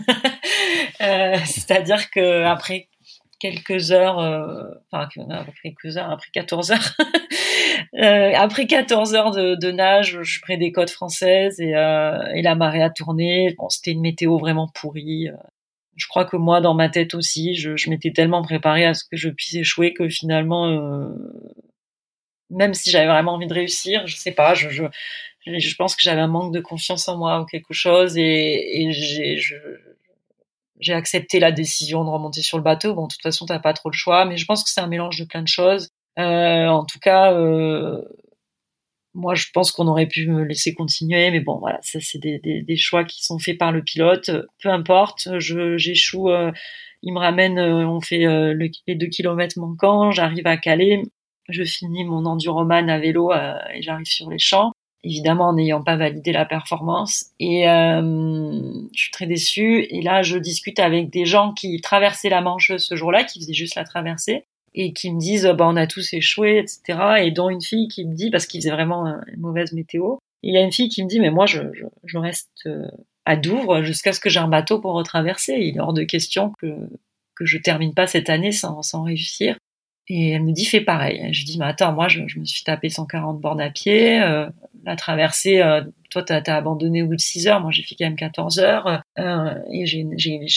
[1.02, 2.90] euh, C'est-à-dire que après
[3.40, 4.18] quelques heures,
[4.92, 6.98] enfin après quelques heures, après 14 heures,
[8.36, 12.90] après 14 heures de, nage, je prends des côtes françaises et, et la marée a
[12.90, 13.54] tourné.
[13.58, 15.30] Bon, c'était une météo vraiment pourrie
[15.98, 19.04] je crois que moi, dans ma tête aussi, je, je m'étais tellement préparée à ce
[19.04, 21.10] que je puisse échouer que finalement, euh,
[22.50, 24.84] même si j'avais vraiment envie de réussir, je sais pas, je, je,
[25.46, 28.92] je pense que j'avais un manque de confiance en moi ou quelque chose et, et
[28.92, 29.38] j'ai,
[30.80, 32.94] j'ai accepté la décision de remonter sur le bateau.
[32.94, 34.88] Bon, de toute façon, t'as pas trop le choix, mais je pense que c'est un
[34.88, 35.90] mélange de plein de choses.
[36.20, 38.02] Euh, en tout cas, euh,
[39.18, 42.40] moi, je pense qu'on aurait pu me laisser continuer, mais bon, voilà, ça c'est des,
[42.40, 44.32] des, des, choix qui sont faits par le pilote.
[44.62, 46.30] Peu importe, j'échoue.
[47.02, 48.26] il me ramène, on fait
[48.88, 51.02] les deux kilomètres manquants, j'arrive à Calais,
[51.50, 54.72] je finis mon enduroman à vélo et j'arrive sur les champs
[55.04, 57.28] évidemment en n'ayant pas validé la performance.
[57.40, 58.02] Et euh,
[58.94, 59.86] je suis très déçue.
[59.90, 63.54] Et là, je discute avec des gens qui traversaient la Manche ce jour-là, qui faisaient
[63.54, 67.22] juste la traversée, et qui me disent, bah, on a tous échoué, etc.
[67.22, 70.54] Et dont une fille qui me dit, parce qu'il faisait vraiment une mauvaise météo, il
[70.54, 72.88] y a une fille qui me dit, mais moi, je, je, je reste euh,
[73.26, 75.58] à Douvres jusqu'à ce que j'ai un bateau pour retraverser.
[75.60, 76.68] Il est hors de question que,
[77.36, 79.58] que je termine pas cette année sans, sans réussir.
[80.10, 81.28] Et elle me dit fais pareil.
[81.34, 84.48] Je dis mais attends moi je, je me suis tapé 140 bornes à pied, euh,
[84.86, 85.62] la traversée.
[85.62, 88.16] Euh, toi t'as as abandonné au bout de 6 heures, moi j'ai fait quand même
[88.16, 90.08] 14 heures euh, et j'ai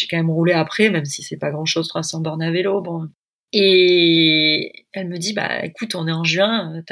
[0.09, 2.81] quand même roulé après même si c'est pas grand chose 300 bornes à vélo.
[2.81, 3.09] Bon
[3.53, 6.83] et elle me dit bah écoute on est en juin,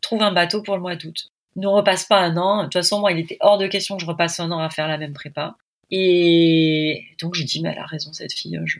[0.00, 1.28] trouve un bateau pour le mois d'août.
[1.56, 2.58] Ne repasse pas un an.
[2.58, 4.70] De toute façon moi il était hors de question que je repasse un an à
[4.70, 5.56] faire la même prépa.
[5.90, 8.58] Et donc je dis mais elle a raison cette fille.
[8.64, 8.78] Je,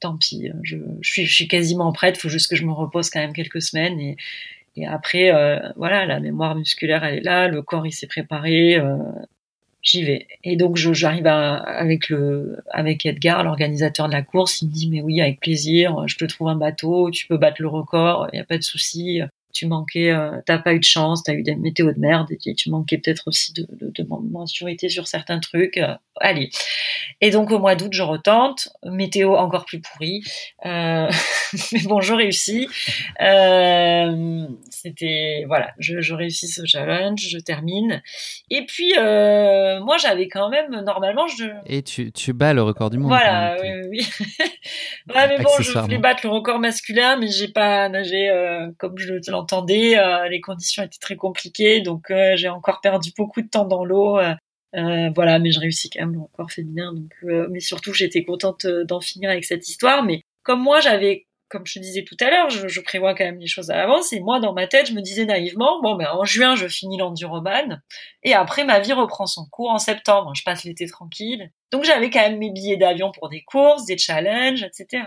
[0.00, 3.20] tant pis, je, suis, je suis quasiment prête, faut juste que je me repose quand
[3.20, 4.16] même quelques semaines et,
[4.76, 8.76] et après, euh, voilà, la mémoire musculaire, elle est là, le corps, il s'est préparé,
[8.76, 8.96] euh,
[9.84, 10.26] j'y vais.
[10.42, 15.02] Et donc, j'arrive avec le, avec Edgar, l'organisateur de la course, il me dit, mais
[15.02, 18.42] oui, avec plaisir, je te trouve un bateau, tu peux battre le record, il n'y
[18.42, 19.20] a pas de souci
[19.54, 22.54] tu manquais, euh, t'as pas eu de chance, t'as eu des météos de merde, et
[22.54, 25.78] tu manquais peut-être aussi de, de, de, maturité sur certains trucs.
[25.78, 26.50] Euh, allez.
[27.20, 30.24] Et donc au mois d'août, je retente, météo encore plus pourrie,
[30.66, 31.08] euh,
[31.72, 32.68] mais bon, je réussis.
[34.70, 38.02] C'était voilà, je, je, réussis ce challenge, je termine.
[38.50, 41.44] Et puis moi, j'avais quand même normalement je.
[41.66, 43.08] Et tu, tu bats le record du monde.
[43.08, 44.08] Voilà, oui, oui.
[45.14, 48.30] ouais, mais bon, je voulais battre le record masculin, mais j'ai pas nagé
[48.78, 53.12] comme je l'entends entendez, euh, les conditions étaient très compliquées, donc euh, j'ai encore perdu
[53.16, 54.18] beaucoup de temps dans l'eau.
[54.18, 56.92] Euh, voilà, mais je réussis quand même encore féminin.
[56.92, 57.12] Donc,
[57.50, 60.02] mais surtout, j'étais contente d'en finir avec cette histoire.
[60.02, 63.38] Mais comme moi, j'avais, comme je te disais tout à l'heure, je, prévois quand même
[63.38, 64.12] les choses à l'avance.
[64.12, 66.98] Et moi, dans ma tête, je me disais naïvement, bon, ben en juin, je finis
[66.98, 67.82] l'enduroman,
[68.24, 70.32] et après, ma vie reprend son cours en septembre.
[70.34, 71.52] Je passe l'été tranquille.
[71.70, 75.04] Donc, j'avais quand même mes billets d'avion pour des courses, des challenges, etc.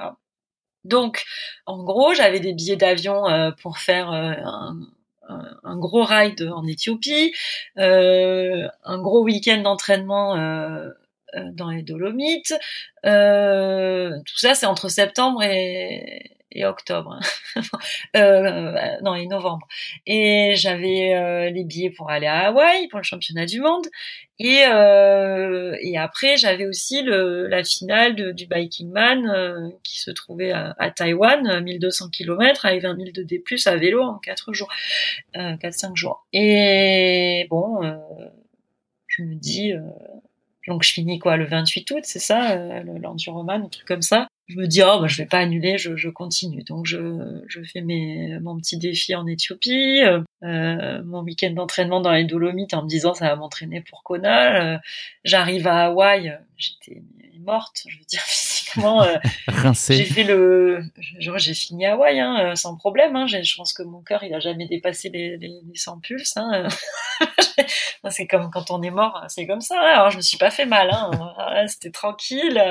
[0.87, 1.25] Donc,
[1.65, 4.33] en gros, j'avais des billets d'avion euh, pour faire euh,
[5.63, 7.33] un, gros ride en Éthiopie,
[7.77, 10.35] euh, un gros week-end d'entraînement
[11.51, 12.53] dans les Dolomites.
[13.03, 17.19] tout ça, c'est entre septembre et, et octobre,
[18.15, 19.67] euh, non et novembre.
[20.05, 23.85] Et j'avais euh, les billets pour aller à Hawaï pour le championnat du monde.
[24.39, 29.99] Et, euh, et après j'avais aussi le, la finale de, du Biking Man euh, qui
[29.99, 34.19] se trouvait à, à Taïwan, 1200 km avec 20 000 de D+ à vélo en
[34.19, 34.69] 4 jours,
[35.33, 36.25] 4-5 jours.
[36.33, 37.81] Et bon,
[39.07, 39.73] je me dis
[40.67, 44.57] donc je finis quoi le 28 août, c'est ça, l'enduroman, un truc comme ça je
[44.57, 46.63] me dis oh bah, je vais pas annuler, je, je continue.
[46.63, 51.99] Donc je, je fais mes, mon petit défi en Éthiopie, euh, euh mon week-end d'entraînement
[51.99, 54.75] dans les Dolomites en me disant ça va m'entraîner pour Kona.
[54.75, 54.77] Euh,
[55.25, 57.01] j'arrive à Hawaï, j'étais
[57.39, 59.03] morte, je veux dire physiquement.
[59.03, 59.17] Euh,
[59.73, 60.81] j'ai fait le,
[61.19, 63.17] j'ai fini à Hawaï hein, sans problème.
[63.17, 66.37] Hein, je pense que mon cœur il a jamais dépassé les, les, les 100 pulses.
[66.37, 66.67] Hein.
[68.09, 69.75] c'est comme quand on est mort, c'est comme ça.
[69.77, 69.93] Hein.
[69.95, 71.65] Alors je me suis pas fait mal, hein.
[71.67, 72.61] c'était tranquille.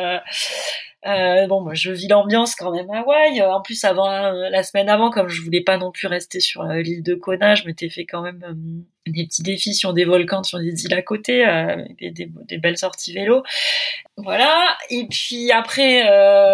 [1.06, 3.40] Euh, bon, je vis l'ambiance quand même à Hawaï.
[3.42, 6.80] En plus, avant la semaine avant, comme je voulais pas non plus rester sur euh,
[6.80, 10.42] l'île de Kona, je m'étais fait quand même euh, des petits défis sur des volcans,
[10.42, 13.44] sur des îles à côté, euh, des, des, belles sorties vélo.
[14.16, 14.76] Voilà.
[14.90, 16.02] Et puis après,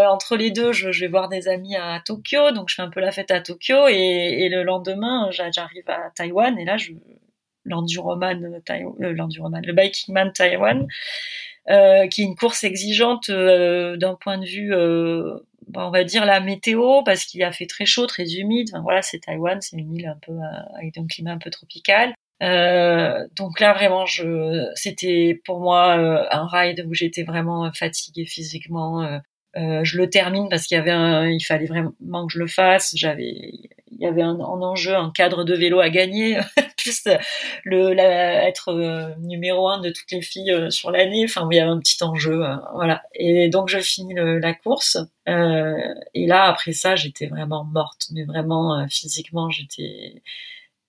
[0.06, 2.90] entre les deux, je, je, vais voir des amis à Tokyo, donc je fais un
[2.90, 3.88] peu la fête à Tokyo.
[3.88, 6.92] Et, et le lendemain, j'arrive à Taïwan et là, je
[7.64, 8.60] l'enduroman,
[8.98, 10.86] l'enduroman, le biking man Taïwan.
[11.70, 16.02] Euh, qui est une course exigeante euh, d'un point de vue, euh, bah, on va
[16.02, 18.70] dire la météo, parce qu'il a fait très chaud, très humide.
[18.82, 20.32] Voilà, c'est Taïwan, c'est une île un peu
[20.76, 22.14] avec un climat un peu tropical.
[22.40, 24.04] donc là, vraiment,
[24.74, 25.92] c'était pour moi
[26.32, 29.20] un ride où j'étais vraiment fatiguée physiquement.
[29.54, 32.92] Je le termine parce qu'il y avait un, il fallait vraiment que je le fasse.
[32.94, 33.52] J'avais,
[33.92, 36.38] il y avait un, en enjeu un cadre de vélo à gagner,
[36.76, 37.08] plus
[37.64, 41.24] le la, être euh, numéro un de toutes les filles euh, sur l'année.
[41.24, 43.02] Enfin, il y avait un petit enjeu, euh, voilà.
[43.14, 44.96] Et donc je finis le, la course.
[45.26, 50.22] et là, après ça, j'étais vraiment morte, mais vraiment physiquement, j'étais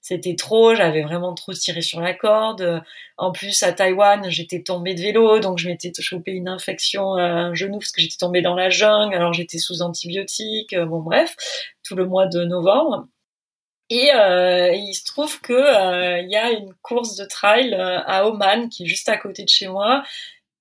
[0.03, 2.83] c'était trop, j'avais vraiment trop tiré sur la corde.
[3.17, 7.23] En plus, à Taïwan, j'étais tombée de vélo, donc je m'étais chopé une infection à
[7.23, 11.35] un genou parce que j'étais tombée dans la jungle, alors j'étais sous antibiotiques, bon bref,
[11.83, 13.07] tout le mois de novembre.
[13.89, 18.83] Et il se trouve que il y a une course de trail à Oman qui
[18.83, 20.03] est juste à côté de chez moi.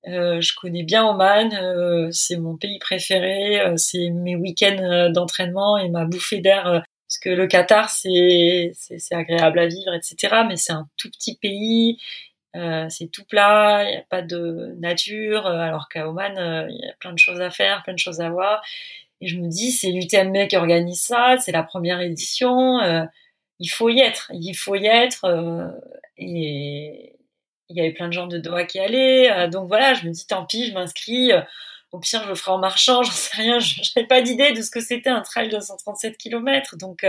[0.04, 6.40] je connais bien Oman, c'est mon pays préféré, c'est mes week-ends d'entraînement et ma bouffée
[6.40, 6.84] d'air
[7.22, 8.72] que le Qatar c'est
[9.12, 11.98] agréable à vivre etc mais c'est un tout petit pays
[12.54, 16.66] euh, c'est tout plat, il n'y a pas de nature, euh, alors qu'à Oman, euh,
[16.68, 18.62] il y a plein de choses à faire, plein de choses à voir.
[19.20, 22.80] Et je me dis, c'est l'UTMB qui organise ça, c'est la première édition,
[23.60, 25.24] il faut y être, il faut y être.
[26.18, 27.16] et
[27.68, 30.26] il y avait plein de gens de Doha qui allaient, donc voilà, je me dis,
[30.26, 31.30] tant pis, je m'inscris.
[31.92, 34.62] Au pire, je le ferai en marchant, j'en sais rien, je n'avais pas d'idée de
[34.62, 36.76] ce que c'était un trail de 137 km.
[36.76, 37.06] Donc,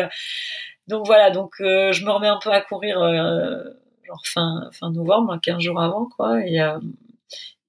[0.88, 3.00] donc voilà, donc je me remets un peu à courir
[4.06, 6.46] genre fin, fin novembre, 15 jours avant, quoi.
[6.46, 6.80] Et euh,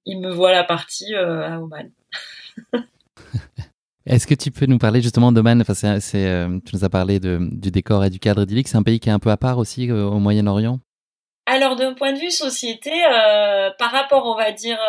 [0.05, 1.89] il me voit la partie euh, à Oman.
[4.05, 5.61] Est-ce que tu peux nous parler justement d'Oman?
[5.61, 5.73] Enfin,
[6.13, 8.67] euh, Tu nous as parlé du décor et du cadre idyllique.
[8.67, 10.79] C'est un pays qui est un peu à part aussi au Moyen-Orient?
[11.45, 12.91] Alors d'un point de vue société,
[13.77, 14.79] par rapport, on va dire,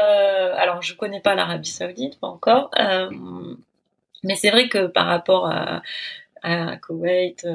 [0.56, 2.70] alors je connais pas l'Arabie Saoudite, pas encore,
[4.24, 5.82] mais c'est vrai que par rapport à,
[6.42, 7.46] à Koweït,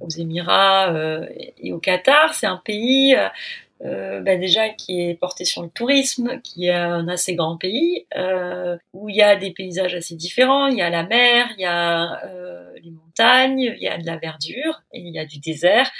[0.00, 1.26] aux Émirats euh,
[1.58, 2.34] et au Qatar.
[2.34, 3.28] C'est un pays euh,
[3.84, 8.06] euh, bah déjà qui est porté sur le tourisme, qui est un assez grand pays
[8.16, 10.66] euh, où il y a des paysages assez différents.
[10.68, 14.06] Il y a la mer, il y a euh, les montagnes, il y a de
[14.06, 15.90] la verdure et il y a du désert.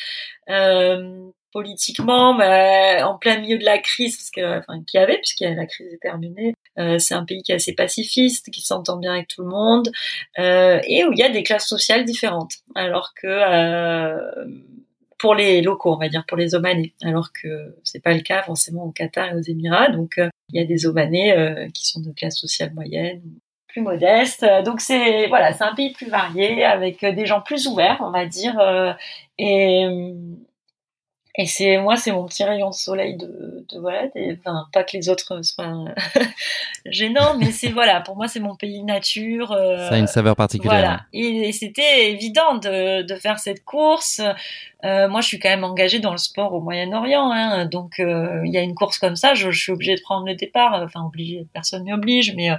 [0.48, 5.94] Euh, politiquement, en plein milieu de la crise, enfin, qu'il y avait, puisque la crise
[5.94, 9.42] est terminée, euh, c'est un pays qui est assez pacifiste, qui s'entend bien avec tout
[9.42, 9.90] le monde,
[10.38, 12.54] euh, et où il y a des classes sociales différentes.
[12.74, 14.18] Alors que euh,
[15.18, 18.42] pour les locaux, on va dire pour les Omanais, alors que c'est pas le cas
[18.42, 19.90] forcément au Qatar et aux Émirats.
[19.90, 23.22] Donc il y a des Omanais qui sont de classe sociale moyenne,
[23.68, 24.44] plus modeste.
[24.64, 28.26] Donc c'est voilà, c'est un pays plus varié avec des gens plus ouverts, on va
[28.26, 28.58] dire,
[29.38, 29.86] et
[31.36, 34.84] et c'est moi, c'est mon petit rayon de soleil de, de voilà, des, enfin pas
[34.84, 35.84] que les autres soient
[36.86, 39.52] gênants, mais c'est voilà, pour moi c'est mon pays nature.
[39.52, 40.80] Euh, Ça a une saveur particulière.
[40.80, 44.20] Voilà, et, c'était évident de, de faire cette course.
[44.84, 48.42] Euh, moi, je suis quand même engagée dans le sport au Moyen-Orient, hein, donc euh,
[48.44, 50.74] il y a une course comme ça, je, je, suis obligée de prendre le départ.
[50.84, 52.56] Enfin, obligée, personne m'y oblige, mais euh,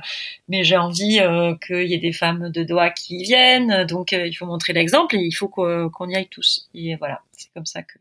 [0.50, 4.34] mais j'ai envie euh, qu'il y ait des femmes de Doha qui viennent, donc il
[4.34, 6.68] faut montrer l'exemple et il faut qu'on y aille tous.
[6.74, 8.00] Et voilà, c'est comme ça que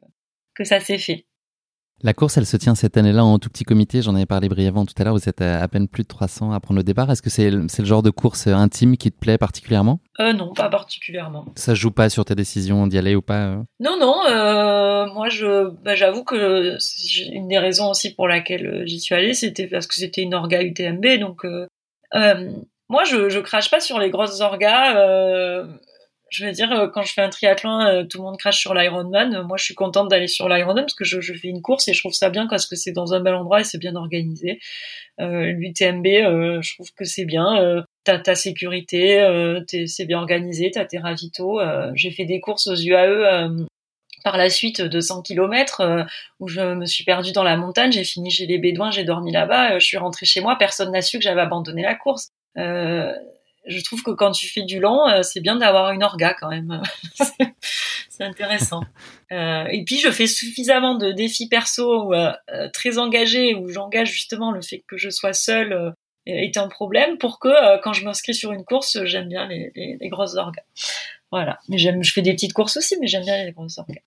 [0.54, 1.26] que ça s'est fait.
[2.02, 4.02] La course, elle se tient cette année-là en tout petit comité.
[4.02, 5.14] J'en avais parlé brièvement tout à l'heure.
[5.14, 7.10] Vous êtes à, peine plus de 300 à prendre le départ.
[7.10, 10.00] Est-ce que c'est le genre de course intime qui te plaît particulièrement?
[10.20, 11.46] Euh, Non, pas particulièrement.
[11.56, 13.62] Ça joue pas sur ta décision d'y aller ou pas euh?
[13.80, 14.16] Non, non.
[14.28, 16.76] Euh, moi, je, bah, j'avoue que
[17.32, 20.62] une des raisons aussi pour laquelle j'y suis allée, c'était parce que c'était une orga
[20.62, 21.20] UTMB.
[21.20, 21.66] Donc, euh,
[22.90, 25.64] moi, je, je crache pas sur les grosses orgas
[26.34, 28.74] je veux dire, euh, quand je fais un triathlon, euh, tout le monde crache sur
[28.74, 29.42] l'Ironman.
[29.46, 32.00] Moi, je suis contente d'aller sur l'Ironman parce que je, fais une course et je
[32.00, 34.58] trouve ça bien parce que c'est dans un bel endroit et c'est bien organisé.
[35.20, 37.62] Euh, L'UTMB, euh, je trouve que c'est bien.
[37.62, 39.24] Euh, t'as ta sécurité,
[39.86, 41.60] c'est bien organisé, t'as tes ravitaux.
[41.94, 43.48] J'ai fait des courses aux UAE
[44.24, 46.06] par la suite de 100 km
[46.40, 49.32] où je me suis perdue dans la montagne, j'ai fini chez les Bédouins, j'ai dormi
[49.32, 52.30] là-bas, je suis rentrée chez moi, personne n'a su que j'avais abandonné la course.
[52.56, 53.12] Euh,
[53.66, 56.48] je trouve que quand tu fais du long, euh, c'est bien d'avoir une orga quand
[56.48, 56.82] même.
[58.14, 58.82] c'est intéressant.
[59.32, 64.12] Euh, et puis je fais suffisamment de défis perso euh, euh, très engagés où j'engage
[64.12, 65.92] justement le fait que je sois seule
[66.26, 69.96] est un problème pour que quand je m'inscris sur une course, j'aime bien les, les,
[70.00, 70.62] les, grosses orgas.
[71.32, 71.58] Voilà.
[71.68, 74.02] Mais j'aime, je fais des petites courses aussi, mais j'aime bien les grosses orgas.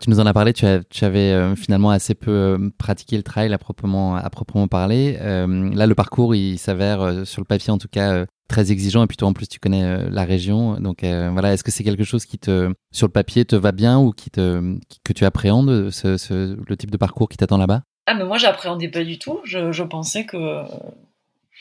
[0.00, 3.52] Tu nous en as parlé, tu, avais euh, finalement assez peu euh, pratiqué le trail
[3.52, 5.18] à proprement, à proprement parler.
[5.20, 9.06] Euh, là, le parcours, il s'avère, sur le papier en tout cas, très exigeant et
[9.08, 10.78] puis toi en plus tu connais la région.
[10.78, 13.98] Donc voilà, est-ce que c'est quelque chose qui te, sur le papier, te va bien
[13.98, 17.82] ou qui te, que tu appréhendes, ce, le type de parcours qui t'attend là-bas?
[18.06, 19.40] Ah mais moi j'appréhendais pas du tout.
[19.44, 20.62] Je, je pensais que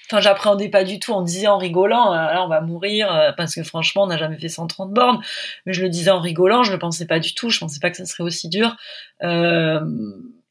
[0.10, 1.12] Enfin, j'appréhendais pas du tout.
[1.14, 4.38] On disait en rigolant, euh, on va mourir euh, parce que franchement, on n'a jamais
[4.38, 5.22] fait 130 bornes.
[5.66, 7.49] Mais je le disais en rigolant, je le pensais pas du tout.
[7.49, 8.78] Je pensais pas que ça serait aussi dur.
[9.24, 9.82] Euh,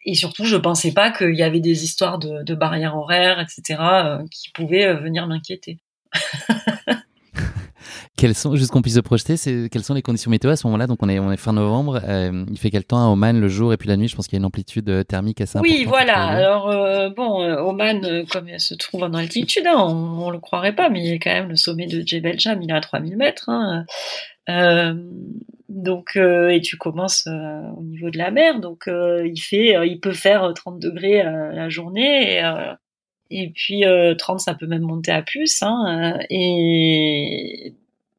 [0.04, 3.82] et surtout, je pensais pas qu'il y avait des histoires de, barrières horaires, etc.,
[4.30, 5.78] qui pouvaient venir m'inquiéter.
[8.16, 10.66] Quelles sont, juste qu'on puisse se projeter, c'est, quelles sont les conditions météo à ce
[10.68, 10.86] moment-là?
[10.86, 13.48] Donc on est, on est fin novembre, euh, il fait quel temps à Oman le
[13.48, 14.08] jour et puis la nuit?
[14.08, 15.78] Je pense qu'il y a une amplitude euh, thermique assez importante.
[15.78, 16.16] Oui, voilà.
[16.24, 20.38] Alors euh, bon, euh, Oman, comme elle se trouve en altitude, hein, on, on, le
[20.38, 22.80] croirait pas, mais il est quand même le sommet de Jebel Jam, il est à
[22.80, 23.50] 3000 mètres.
[23.50, 23.84] Hein.
[25.68, 30.54] donc et tu commences au niveau de la mer, donc il fait, il peut faire
[30.54, 32.38] 30 degrés la journée.
[32.38, 33.84] Et, et puis
[34.16, 35.62] 30, ça peut même monter à plus.
[35.62, 37.74] Hein, et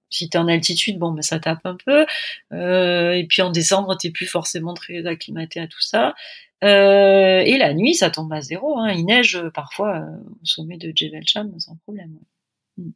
[0.09, 2.05] si t'es en altitude, bon, ben ça tape un peu.
[2.53, 6.15] Euh, et puis en décembre, t'es plus forcément très acclimaté à tout ça.
[6.63, 8.77] Euh, et la nuit, ça tombe à zéro.
[8.79, 8.91] Hein.
[8.91, 10.05] Il neige parfois
[10.41, 12.17] au sommet de Jebel Cham sans problème.
[12.77, 12.91] Mm.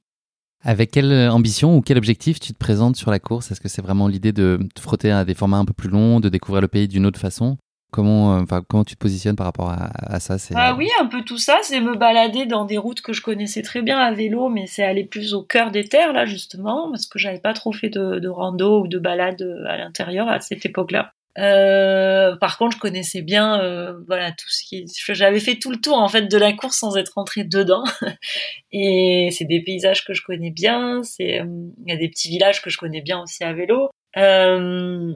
[0.63, 3.51] Avec quelle ambition ou quel objectif tu te présentes sur la course?
[3.51, 6.19] Est-ce que c'est vraiment l'idée de te frotter à des formats un peu plus longs,
[6.19, 7.57] de découvrir le pays d'une autre façon?
[7.91, 11.23] Comment, euh, enfin, comment tu te positionnes par rapport à, ça Ah oui, un peu
[11.23, 14.47] tout ça, c'est me balader dans des routes que je connaissais très bien à vélo,
[14.47, 17.73] mais c'est aller plus au cœur des terres là justement, parce que j'avais pas trop
[17.73, 21.11] fait de, rando ou de balade à l'intérieur à cette époque-là.
[21.37, 24.85] Euh, par contre, je connaissais bien, euh, voilà, tout ce qui.
[25.09, 27.83] J'avais fait tout le tour en fait de la course sans être rentrée dedans.
[28.71, 31.03] Et c'est des paysages que je connais bien.
[31.03, 31.41] C'est,
[31.85, 33.89] il y a des petits villages que je connais bien aussi à vélo.
[34.17, 35.13] Euh,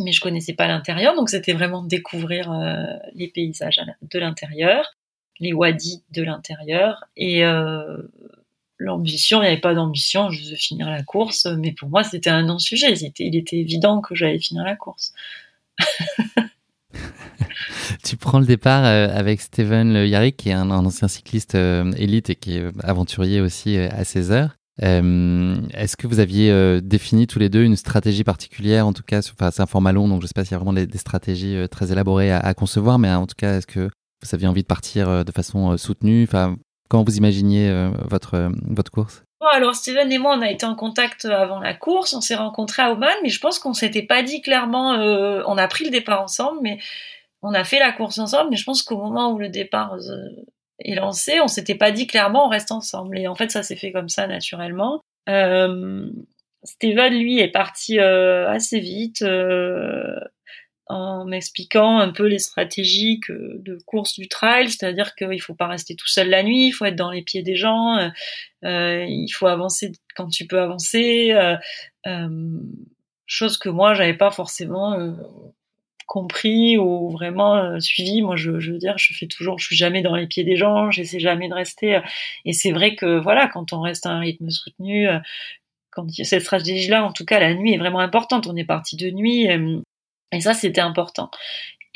[0.00, 2.84] mais je connaissais pas l'intérieur, donc c'était vraiment découvrir euh,
[3.14, 4.94] les paysages de l'intérieur,
[5.40, 7.98] les wadis de l'intérieur, et euh,
[8.78, 12.30] l'ambition, il n'y avait pas d'ambition, juste de finir la course, mais pour moi c'était
[12.30, 15.12] un non-sujet, il était, évident que j'allais finir la course.
[18.04, 22.36] tu prends le départ euh, avec Steven Yarrick, qui est un, ancien cycliste élite et
[22.36, 24.56] qui est aventurier aussi à 16 heures.
[24.82, 29.04] Euh, est-ce que vous aviez euh, défini tous les deux une stratégie particulière, en tout
[29.04, 30.72] cas, enfin, c'est un format long, donc je ne sais pas s'il y a vraiment
[30.72, 33.88] des, stratégies euh, très élaborées à, concevoir, mais en tout cas, est-ce que
[34.22, 36.24] vous aviez envie de partir de façon soutenue?
[36.24, 36.56] Enfin,
[36.90, 39.24] Comment vous imaginiez votre, votre course?
[39.52, 42.82] Alors Steven et moi, on a été en contact avant la course, on s'est rencontrés
[42.82, 44.92] à Oman, mais je pense qu'on s'était pas dit clairement.
[44.92, 46.78] on a pris le départ ensemble, mais
[47.42, 48.50] on a fait la course ensemble.
[48.50, 49.96] Mais je pense qu'au moment où le départ
[50.78, 53.18] est lancé, on s'était pas dit clairement on reste ensemble.
[53.18, 55.00] Et en fait, ça s'est fait comme ça naturellement.
[55.28, 56.08] Euh,
[56.64, 60.18] Steven, lui, est parti euh, assez vite euh,
[60.86, 65.94] en m'expliquant un peu les stratégies de course du trail, c'est-à-dire qu'il faut pas rester
[65.94, 68.10] tout seul la nuit, il faut être dans les pieds des gens,
[68.64, 71.34] euh, il faut avancer quand tu peux avancer.
[73.26, 74.96] chose que moi, j'avais pas forcément
[76.06, 78.22] compris ou vraiment euh, suivi.
[78.22, 80.90] Moi, je, veux dire, je fais toujours, je suis jamais dans les pieds des gens,
[80.90, 81.96] j'essaie jamais de rester.
[81.96, 82.00] Euh,
[82.44, 85.18] et c'est vrai que voilà, quand on reste à un rythme soutenu, euh,
[85.90, 88.46] quand cette stratégie-là, en tout cas, la nuit est vraiment importante.
[88.46, 89.46] On est parti de nuit.
[90.32, 91.30] Et ça, c'était important.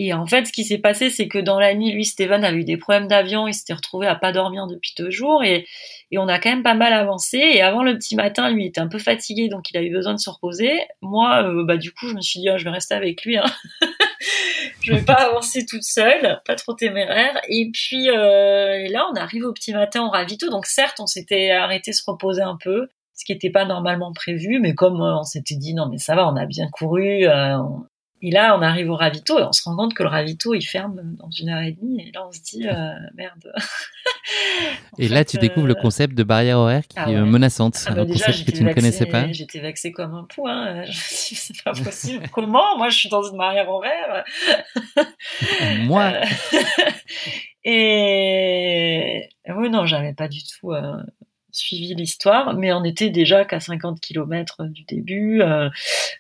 [0.01, 2.53] Et en fait, ce qui s'est passé, c'est que dans la nuit, lui, Steven a
[2.53, 5.67] eu des problèmes d'avion, il s'était retrouvé à pas dormir depuis deux jours, et,
[6.13, 7.39] et on a quand même pas mal avancé.
[7.39, 10.15] Et avant le petit matin, lui était un peu fatigué, donc il a eu besoin
[10.15, 10.71] de se reposer.
[11.03, 13.39] Moi, bah du coup, je me suis dit, ah, je vais rester avec lui.
[13.39, 13.45] Hein.
[14.83, 17.41] je vais pas avancer toute seule, pas trop téméraire.
[17.49, 20.51] Et puis euh, et là, on arrive au petit matin au ravito.
[20.51, 24.59] Donc certes, on s'était arrêté se reposer un peu, ce qui n'était pas normalement prévu,
[24.61, 27.59] mais comme euh, on s'était dit non mais ça va, on a bien couru, euh,
[28.21, 30.63] et là, on arrive au ravito et on se rend compte que le ravito, il
[30.63, 32.09] ferme dans une heure et demie.
[32.09, 33.53] Et là, on se dit, euh, merde.
[34.99, 37.77] et là, tu découvres le euh, concept de barrière horaire qui ah est menaçante.
[37.87, 39.31] Ah bah un concept que tu ne connaissais pas.
[39.31, 40.85] J'étais vexée comme un point.
[40.87, 42.29] Je me suis dit, c'est pas possible.
[42.33, 42.77] Comment?
[42.77, 44.25] Moi, je suis dans une barrière horaire.
[45.83, 46.25] Moi euh,
[47.65, 50.73] Et oui, non, j'avais pas du tout
[51.59, 55.69] suivi l'histoire, mais on était déjà qu'à 50 km du début euh,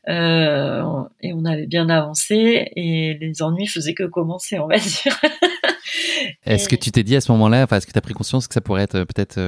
[0.08, 0.82] euh,
[1.20, 5.18] et on avait bien avancé et les ennuis faisaient que commencer, on va dire.
[6.44, 8.46] Est-ce que tu t'es dit à ce moment-là, enfin, est-ce que tu as pris conscience
[8.46, 9.38] que ça pourrait être euh, peut-être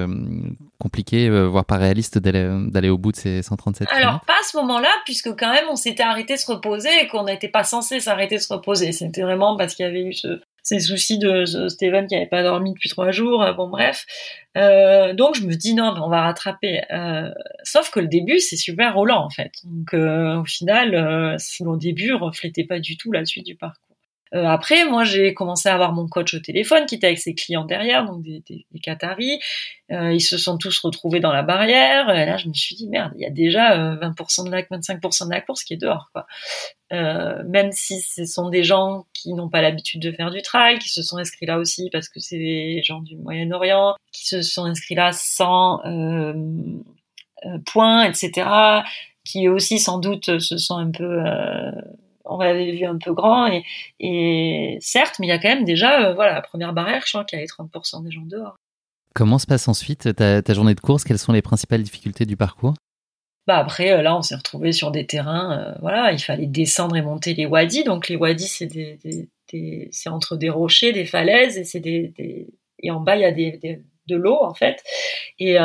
[0.78, 4.88] compliqué, voire pas réaliste d'aller au bout de ces 137 Alors, pas à ce moment-là,
[5.04, 8.36] puisque quand même on s'était arrêté de se reposer et qu'on n'était pas censé s'arrêter
[8.36, 8.92] de se reposer.
[8.92, 12.42] C'était vraiment parce qu'il y avait eu ce, ces soucis de, Steven qui avait pas
[12.42, 13.42] dormi depuis trois jours.
[13.42, 14.06] Euh, bon bref,
[14.56, 16.82] euh, donc je me dis non, mais on va rattraper.
[16.92, 17.30] Euh,
[17.62, 19.52] sauf que le début c'est super roulant en fait.
[19.64, 23.89] Donc au final, le début reflétait pas du tout la suite du parcours.
[24.34, 27.34] Euh, après, moi, j'ai commencé à avoir mon coach au téléphone qui était avec ses
[27.34, 29.40] clients derrière, donc des, des, des Qataris.
[29.90, 32.10] Euh, ils se sont tous retrouvés dans la barrière.
[32.10, 34.62] Et là, je me suis dit, merde, il y a déjà 20% euh, de la,
[34.62, 36.10] 25% de la course qui est dehors.
[36.12, 36.26] Quoi.
[36.92, 40.78] Euh, même si ce sont des gens qui n'ont pas l'habitude de faire du trail,
[40.78, 44.42] qui se sont inscrits là aussi parce que c'est des gens du Moyen-Orient, qui se
[44.42, 46.34] sont inscrits là sans euh,
[47.66, 48.48] points, etc.,
[49.24, 51.22] qui aussi sans doute se sont un peu
[52.30, 53.50] on avait vu un peu grand
[53.98, 57.12] et, certes, mais il y a quand même déjà, euh, voilà, la première barrière, je
[57.12, 58.56] crois qu'il y avait 30% des gens dehors.
[59.14, 61.04] Comment se passe ensuite ta, journée de course?
[61.04, 62.74] Quelles sont les principales difficultés du parcours?
[63.46, 66.96] Bah après, euh, là, on s'est retrouvé sur des terrains, euh, voilà, il fallait descendre
[66.96, 67.84] et monter les wadis.
[67.84, 68.98] Donc les wadis, c'est des,
[69.90, 72.12] c'est entre des rochers, des falaises, et c'est des,
[72.78, 74.82] et en bas il y a des, de l'eau en fait.
[75.38, 75.56] Et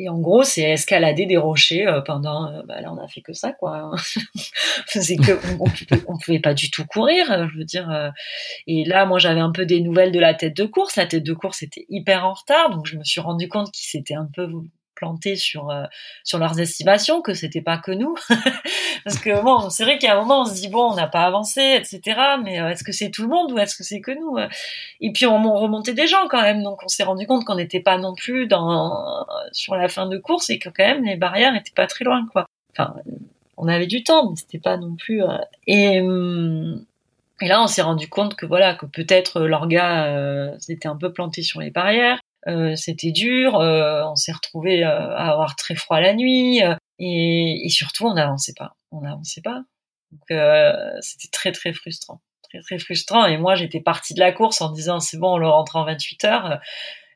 [0.00, 2.50] et en gros, c'est escalader des rochers euh, pendant.
[2.50, 3.90] Euh, bah là, on a fait que ça, quoi.
[4.94, 5.66] que on,
[6.08, 7.30] on, pouvait pas du tout courir.
[7.30, 8.12] Euh, je veux dire.
[8.66, 10.96] et là, moi, j'avais un peu des nouvelles de la tête de course.
[10.96, 13.86] La tête de course était hyper en retard, donc je me suis rendu compte qu'il
[13.86, 14.48] s'était un peu
[15.00, 15.72] plantés sur
[16.24, 18.14] sur leurs estimations, que c'était pas que nous.
[19.04, 21.22] Parce que bon, c'est vrai qu'à un moment on se dit bon, on n'a pas
[21.22, 22.20] avancé, etc.
[22.42, 24.36] Mais est-ce que c'est tout le monde ou est-ce que c'est que nous
[25.00, 27.80] Et puis on, remontait des gens quand même, donc on s'est rendu compte qu'on n'était
[27.80, 31.56] pas non plus dans sur la fin de course et que quand même les barrières
[31.56, 32.46] étaient pas très loin, quoi.
[32.72, 32.94] Enfin,
[33.56, 35.22] on avait du temps, mais c'était pas non plus.
[35.66, 36.84] Et hum,
[37.40, 41.12] et là, on s'est rendu compte que voilà, que peut-être l'orga euh, s'était un peu
[41.12, 42.20] planté sur les barrières.
[42.48, 43.56] Euh, c'était dur.
[43.56, 46.60] Euh, on s'est retrouvé euh, à avoir très froid la nuit.
[46.98, 48.76] Et, et, surtout, on n'avançait pas.
[48.90, 49.62] On n'avançait pas.
[50.12, 50.38] Donc,
[51.00, 53.26] c'était très très frustrant, très très frustrant.
[53.26, 55.84] Et moi, j'étais partie de la course en disant c'est bon, on le rentre en
[55.84, 56.60] 28 heures.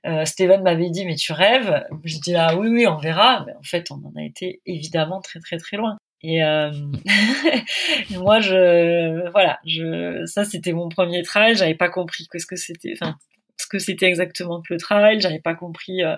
[0.07, 1.83] Euh, Steven m'avait dit mais tu rêves?
[2.05, 3.45] Je dis ah oui oui on verra.
[3.47, 5.97] Mais en fait on en a été évidemment très très très loin.
[6.23, 6.73] Et euh,
[8.13, 11.55] moi, je, voilà, je, ça c'était mon premier trail.
[11.55, 13.17] J'avais pas compris ce que c'était, enfin,
[13.59, 15.21] ce que c'était exactement que le trail.
[15.21, 16.17] J'avais pas compris euh,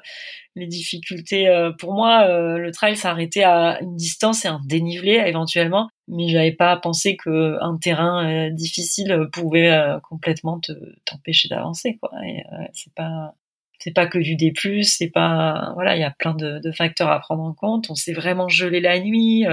[0.55, 1.49] les difficultés.
[1.49, 6.29] Euh, pour moi, euh, le trail s'arrêtait à une distance et un dénivelé éventuellement, mais
[6.29, 10.73] j'avais pas pensé que un terrain difficile pouvait complètement te
[11.05, 12.11] t'empêcher d'avancer, quoi.
[12.27, 13.35] Et c'est pas
[13.79, 17.11] c'est pas que du D+, c'est pas voilà, il y a plein de, de, facteurs
[17.11, 17.91] à prendre en compte.
[17.91, 19.45] On s'est vraiment gelé la nuit.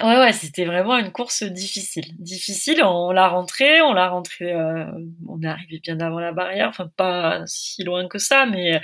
[0.00, 2.04] Euh, ouais, ouais, c'était vraiment une course difficile.
[2.18, 4.84] Difficile, on l'a rentré, on l'a rentré, euh,
[5.28, 8.80] on est arrivé bien avant la barrière, enfin pas si loin que ça, mais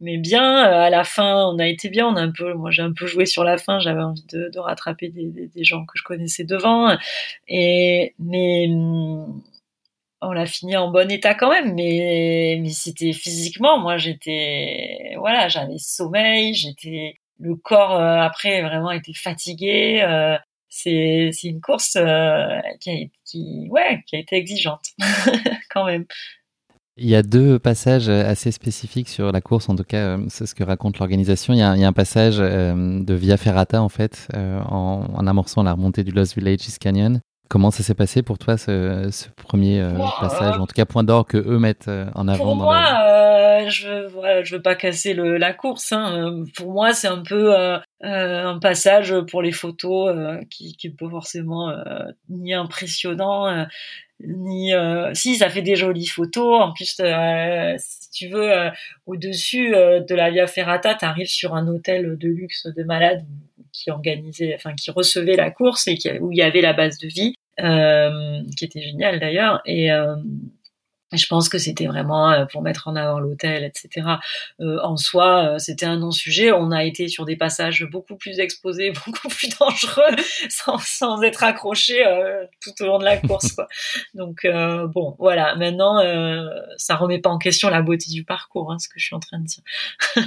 [0.00, 0.56] mais bien.
[0.56, 2.06] À la fin, on a été bien.
[2.08, 3.78] On a un peu, moi, j'ai un peu joué sur la fin.
[3.80, 6.96] J'avais envie de, rattraper des, gens que je connaissais devant.
[7.48, 8.68] Et mais
[10.20, 11.74] on l'a fini en bon état quand même.
[11.74, 18.90] Mais mais c'était physiquement, moi, j'étais, voilà, j'avais sommeil, j'étais le corps euh, après vraiment
[18.90, 20.02] été fatigué.
[20.06, 20.36] Euh,
[20.68, 24.86] c'est c'est une course euh, qui a, qui ouais qui a été exigeante
[25.70, 26.04] quand même.
[26.96, 30.54] Il y a deux passages assez spécifiques sur la course, en tout cas, c'est ce
[30.54, 31.52] que raconte l'organisation.
[31.52, 36.04] Il, il, y a un passage de Via Ferrata, en fait, en, amorçant la remontée
[36.04, 40.58] du Lost Villages Canyon, Comment ça s'est passé pour toi ce, ce premier euh, passage,
[40.58, 44.06] en tout cas point d'or que eux mettent euh, en avant Pour moi, euh, je
[44.08, 45.92] voilà, je veux pas casser le, la course.
[45.92, 46.44] Hein.
[46.56, 51.10] Pour moi, c'est un peu euh, un passage pour les photos qui qui est pas
[51.10, 51.70] forcément
[52.30, 53.66] ni impressionnant
[54.20, 54.72] ni
[55.12, 56.62] si ça fait des jolies photos.
[56.62, 56.98] En plus,
[57.78, 58.70] si tu veux,
[59.04, 63.24] au dessus de la Via Ferrata, tu arrives sur un hôtel de luxe de malade
[63.74, 67.08] qui organisait, enfin qui recevait la course et où il y avait la base de
[67.08, 69.60] vie, euh, qui était géniale d'ailleurs.
[69.66, 70.14] Et euh,
[71.12, 74.06] je pense que c'était vraiment euh, pour mettre en avant l'hôtel, etc.
[74.60, 76.52] En soi, c'était un non-sujet.
[76.52, 80.16] On a été sur des passages beaucoup plus exposés, beaucoup plus dangereux,
[80.48, 83.56] sans, être accroché euh, tout au long de la course.
[84.14, 85.56] Donc bon, voilà.
[85.56, 86.00] Maintenant,
[86.76, 89.20] ça remet pas en question la beauté du parcours, hein, ce que je suis en
[89.20, 89.62] train de dire.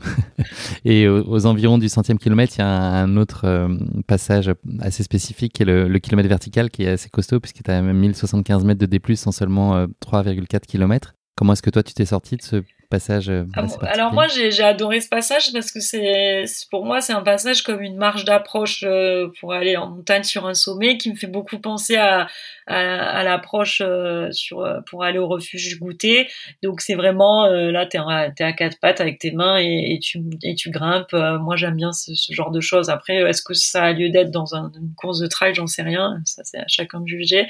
[0.84, 3.68] Et aux, environs du centième kilomètre, il y a un, autre euh,
[4.06, 7.82] passage assez spécifique qui est le, kilomètre vertical qui est assez costaud puisque tu as
[7.82, 11.14] même 1075 mètres de D+, en seulement 3,4 euh, km.
[11.36, 14.62] Comment est-ce que toi tu t'es sorti de ce passage euh, ah Alors moi j'ai
[14.62, 18.84] adoré ce passage parce que c'est pour moi c'est un passage comme une marche d'approche
[18.86, 22.26] euh, pour aller en montagne sur un sommet qui me fait beaucoup penser à,
[22.66, 26.28] à, l'approche euh, sur pour aller au refuge goûter.
[26.62, 30.54] Donc c'est vraiment là t'es es à quatre pattes avec tes mains et, tu et
[30.56, 31.12] tu grimpes.
[31.12, 32.90] moi j'aime bien ce, genre de choses.
[32.90, 35.54] Après est-ce que ça a lieu d'être dans un, une course de trail?
[35.54, 36.20] J'en sais rien.
[36.24, 37.46] Ça c'est à chacun de juger.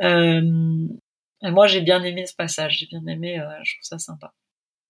[0.00, 2.78] moi j'ai bien aimé ce passage.
[2.78, 3.42] J'ai bien aimé.
[3.64, 4.32] je trouve ça sympa.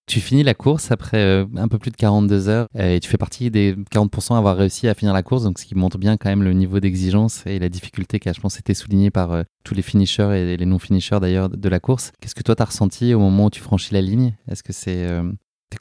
[0.07, 3.09] Tu finis la course après euh, un peu plus de 42 heures euh, et tu
[3.09, 5.97] fais partie des 40% à avoir réussi à finir la course, donc ce qui montre
[5.97, 9.11] bien quand même le niveau d'exigence et la difficulté qui a, je pense, été soulignée
[9.11, 12.13] par euh, tous les finishers et les non-finishers d'ailleurs de la course.
[12.21, 14.37] Qu'est-ce que toi t'as ressenti au moment où tu franchis la ligne?
[14.49, 15.05] Est-ce que c'est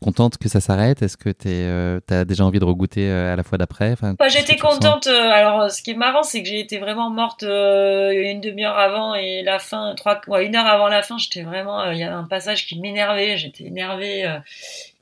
[0.00, 1.02] Contente que ça s'arrête?
[1.02, 3.92] Est-ce que t'es, euh, t'as déjà envie de regoûter euh, à la fois d'après?
[3.92, 5.06] Enfin, bah, J'étais contente.
[5.06, 9.14] Euh, alors, ce qui est marrant, c'est que j'ai été vraiment morte une demi-heure avant
[9.14, 11.90] et la fin, trois, ouais, une heure avant la fin, j'étais vraiment.
[11.90, 13.36] Il y a un passage qui m'énervait.
[13.36, 14.24] J'étais énervée.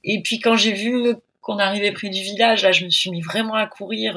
[0.05, 3.20] et puis quand j'ai vu qu'on arrivait près du village, là, je me suis mis
[3.20, 4.14] vraiment à courir.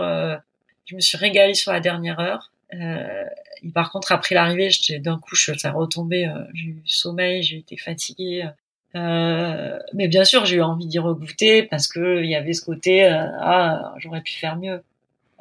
[0.86, 2.52] je me suis régalée sur la dernière heure.
[2.72, 6.32] et par contre, après l'arrivée, j'étais d'un coup, je, ça retombé.
[6.54, 8.50] j'ai eu sommeil, j'ai été fatiguée.
[8.98, 12.66] Euh, mais bien sûr, j'ai eu envie d'y regoûter parce que il y avait ce
[12.66, 14.82] côté euh, ah j'aurais pu faire mieux.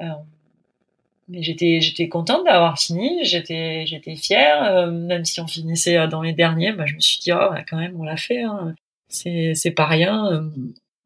[0.01, 0.05] Euh,
[1.29, 6.33] mais j'étais j'étais contente d'avoir fini, j'étais j'étais fière, même si on finissait dans les
[6.33, 8.75] derniers, bah, je me suis dit oh bah, quand même on l'a fait, hein.
[9.09, 10.51] c'est c'est pas rien.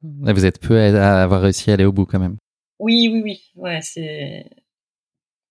[0.03, 2.37] Vous êtes peu à avoir réussi à aller au bout quand même.
[2.79, 4.47] Oui oui oui ouais c'est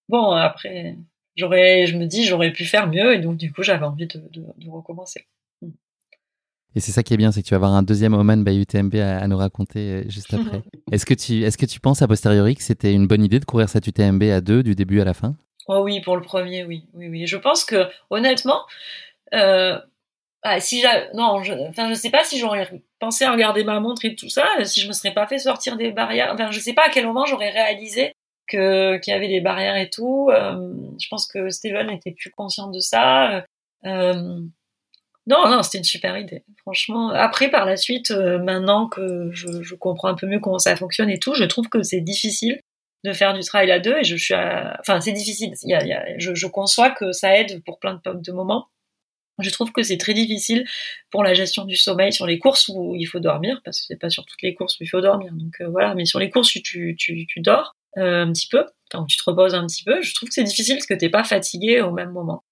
[0.07, 0.97] bon après
[1.35, 4.19] j'aurais je me dis j'aurais pu faire mieux et donc du coup j'avais envie de,
[4.31, 5.25] de, de recommencer.
[6.75, 8.61] Et c'est ça qui est bien, c'est que tu vas avoir un deuxième Oman by
[8.61, 10.61] UTMB à, nous raconter juste après.
[10.91, 13.45] est-ce que tu est-ce que tu penses a posteriori que c'était une bonne idée de
[13.45, 15.35] courir cette UTMB à deux du début à la fin?
[15.67, 17.27] Oh oui, pour le premier, oui, oui, oui.
[17.27, 18.65] Je pense que honnêtement,
[19.33, 19.79] euh,
[20.41, 24.05] ah, si non, je, enfin, je sais pas si j'aurais pensé à regarder ma montre
[24.05, 26.31] et tout ça, si je me serais pas fait sortir des barrières.
[26.33, 28.13] Enfin, je sais pas à quel moment j'aurais réalisé
[28.47, 30.29] que qu'il y avait des barrières et tout.
[30.31, 33.45] Euh, je pense que Steven était plus conscient de ça.
[33.85, 34.41] Euh,
[35.29, 37.11] non, non, c'était une super idée, franchement.
[37.11, 41.09] Après, par la suite, euh, maintenant que je, comprends un peu mieux comment ça fonctionne
[41.11, 42.59] et tout, je trouve que c'est difficile
[43.03, 45.53] de faire du travail à deux et je suis, enfin, c'est difficile.
[45.63, 48.69] Il y a, je, conçois que ça aide pour plein de, de moments.
[49.37, 50.65] Je trouve que c'est très difficile
[51.11, 53.99] pour la gestion du sommeil sur les courses où il faut dormir, parce que c'est
[53.99, 55.31] pas sur toutes les courses où il faut dormir.
[55.33, 58.47] Donc euh, voilà, mais sur les courses où tu, tu, tu dors euh, un petit
[58.47, 60.95] peu, quand tu te reposes un petit peu, je trouve que c'est difficile parce que
[60.95, 62.43] t'es pas fatigué au même moment.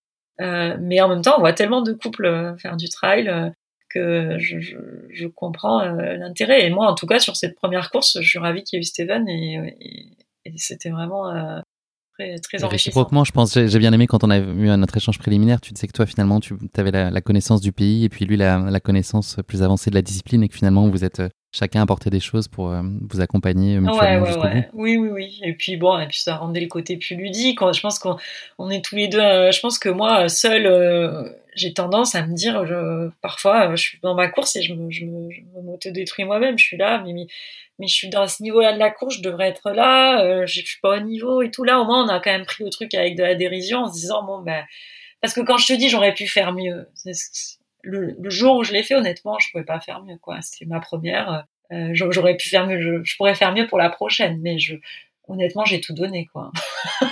[0.41, 3.49] Euh, mais en même temps, on voit tellement de couples euh, faire du trail euh,
[3.89, 4.77] que je, je,
[5.09, 6.65] je comprends l'intérêt.
[6.65, 8.81] Et moi, en tout cas, sur cette première course, je suis ravie qu'il y ait
[8.81, 11.31] eu Steven et, et, et c'était vraiment
[12.13, 15.61] très, très Réciproquement, je pense, j'ai bien aimé quand on a eu notre échange préliminaire.
[15.61, 18.35] Tu disais que toi, finalement, tu avais la, la, connaissance du pays et puis lui,
[18.35, 21.21] la, la, connaissance plus avancée de la discipline et que finalement, vous êtes
[21.51, 24.69] chacun apporté des choses pour euh, vous accompagner mutuellement ouais, ouais, ouais.
[24.73, 25.39] Oui, oui, oui.
[25.43, 27.59] Et puis bon, et puis ça rendait le côté plus ludique.
[27.59, 28.17] Je pense qu'on
[28.57, 29.19] on est tous les deux.
[29.19, 33.81] Euh, je pense que moi, seul, euh, j'ai tendance à me dire, je, parfois, je
[33.81, 36.57] suis dans ma course et je me, je me, je m'auto-détruis moi-même.
[36.57, 37.27] Je suis là, mais, mais,
[37.79, 40.23] mais, je suis dans ce niveau-là de la course, je devrais être là.
[40.23, 41.63] Euh, je suis pas au niveau et tout.
[41.63, 43.87] Là, au moins, on a quand même pris le truc avec de la dérision en
[43.87, 44.63] se disant, bon, ben,
[45.21, 46.87] parce que quand je te dis, j'aurais pu faire mieux.
[47.87, 50.41] Le, jour où je l'ai fait, honnêtement, je pouvais pas faire mieux, quoi.
[50.41, 51.45] C'était ma première.
[51.71, 53.03] Euh, j'aurais pu faire mieux.
[53.03, 54.75] Je, pourrais faire mieux pour la prochaine, mais je,
[55.27, 56.51] honnêtement, j'ai tout donné, quoi.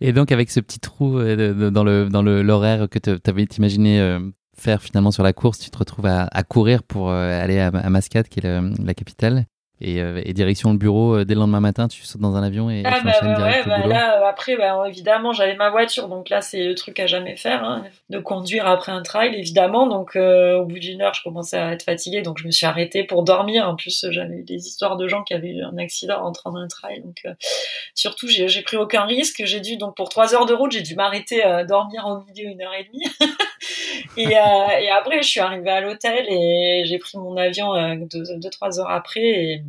[0.00, 4.00] Et donc, avec ce petit trou euh, dans le dans l'horaire que tu avais imaginé
[4.00, 4.20] euh,
[4.56, 8.40] faire finalement sur la course, tu te retrouves à, courir pour aller à, Mascate, qui
[8.40, 9.46] est la capitale
[9.80, 12.42] et, euh, et, direction le bureau euh, dès le lendemain matin, tu sautes dans un
[12.42, 13.88] avion et, ah, tu bah, enchaînes bah, direct ouais, au bah, boulot.
[13.88, 17.64] Là, après, bah, évidemment, j'avais ma voiture, donc là, c'est le truc à jamais faire,
[17.64, 19.86] hein, de conduire après un trail, évidemment.
[19.86, 22.66] Donc, euh, au bout d'une heure, je commençais à être fatiguée, donc je me suis
[22.66, 23.66] arrêtée pour dormir.
[23.66, 26.52] En plus, j'avais eu des histoires de gens qui avaient eu un accident en entrant
[26.52, 27.32] dans un trail, donc euh,
[27.94, 29.42] surtout, j'ai pris aucun risque.
[29.46, 32.50] J'ai dû, donc, pour trois heures de route, j'ai dû m'arrêter à dormir au milieu
[32.50, 33.04] une heure et demie.
[34.18, 38.24] et, euh, et après, je suis arrivée à l'hôtel et j'ai pris mon avion deux,
[38.36, 39.20] deux, trois heures après.
[39.20, 39.62] Et,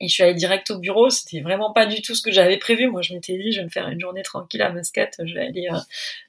[0.00, 1.10] et je suis allée direct au bureau.
[1.10, 2.86] C'était vraiment pas du tout ce que j'avais prévu.
[2.86, 5.10] Moi, je m'étais dit, je vais me faire une journée tranquille à Muscat.
[5.18, 5.78] Je vais aller euh,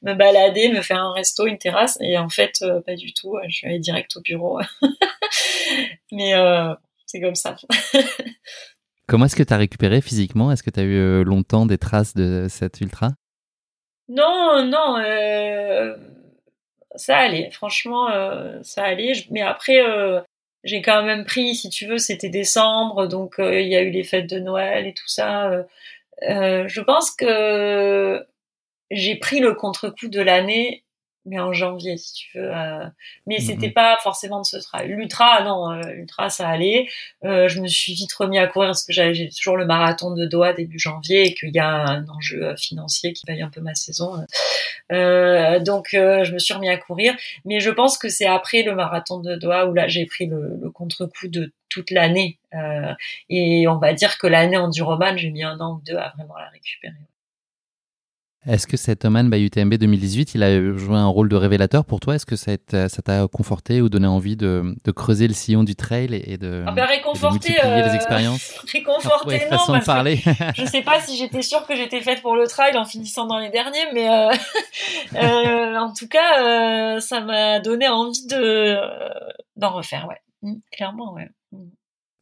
[0.01, 1.97] me balader, me faire un resto, une terrasse.
[2.01, 3.37] Et en fait, euh, pas du tout.
[3.47, 4.59] Je suis allée direct au bureau.
[6.11, 6.73] Mais euh,
[7.05, 7.55] c'est comme ça.
[9.07, 10.51] Comment est-ce que tu as récupéré physiquement?
[10.51, 13.09] Est-ce que tu as eu euh, longtemps des traces de cette ultra?
[14.07, 14.97] Non, non.
[14.97, 15.95] Euh,
[16.95, 17.51] ça allait.
[17.51, 18.07] Franchement,
[18.63, 19.13] ça allait.
[19.29, 19.79] Mais après
[20.63, 23.91] j'ai quand même pris, si tu veux, c'était décembre, donc euh, il y a eu
[23.91, 25.49] les fêtes de Noël et tout ça.
[25.51, 25.63] Euh,
[26.29, 28.25] euh je pense que
[28.91, 30.83] j'ai pris le contre-coup de l'année
[31.29, 32.85] mais en janvier si tu veux euh,
[33.27, 36.87] mais mmh c'était pas forcément de ce travail l'ultra non euh, l'ultra ça allait.
[37.23, 40.25] Euh, je me suis vite remis à courir parce que j'ai toujours le marathon de
[40.25, 43.75] Doha début janvier et qu'il y a un enjeu financier qui paye un peu ma
[43.75, 44.25] saison
[44.91, 47.15] euh, donc je me suis remis à courir.
[47.45, 50.57] Mais je pense que c'est après le marathon de Doha où là j'ai pris le,
[50.61, 52.39] le contre-coup de toute l'année
[53.29, 56.13] et on va dire que l'année en Duroman j'ai mis un an ou deux à
[56.17, 56.95] vraiment la récupérer
[58.47, 61.99] est-ce que cet Oman by UTMB 2018, il a joué un rôle de révélateur pour
[61.99, 62.15] toi?
[62.15, 62.57] Est-ce que ça
[63.03, 66.71] t'a conforté ou donné envie de, de, creuser le sillon du trail et de, ah
[66.71, 68.63] ben réconforter, de multiplier euh, les expériences?
[68.71, 70.21] Réconforter, ouais, non, façon parce de parler.
[70.55, 73.39] je sais pas si j'étais sûre que j'étais faite pour le trail en finissant dans
[73.39, 74.31] les derniers, mais euh,
[75.15, 76.41] euh, en tout cas,
[76.95, 78.77] euh, ça m'a donné envie de
[79.57, 81.29] d'en refaire, ouais, mmh, clairement, ouais.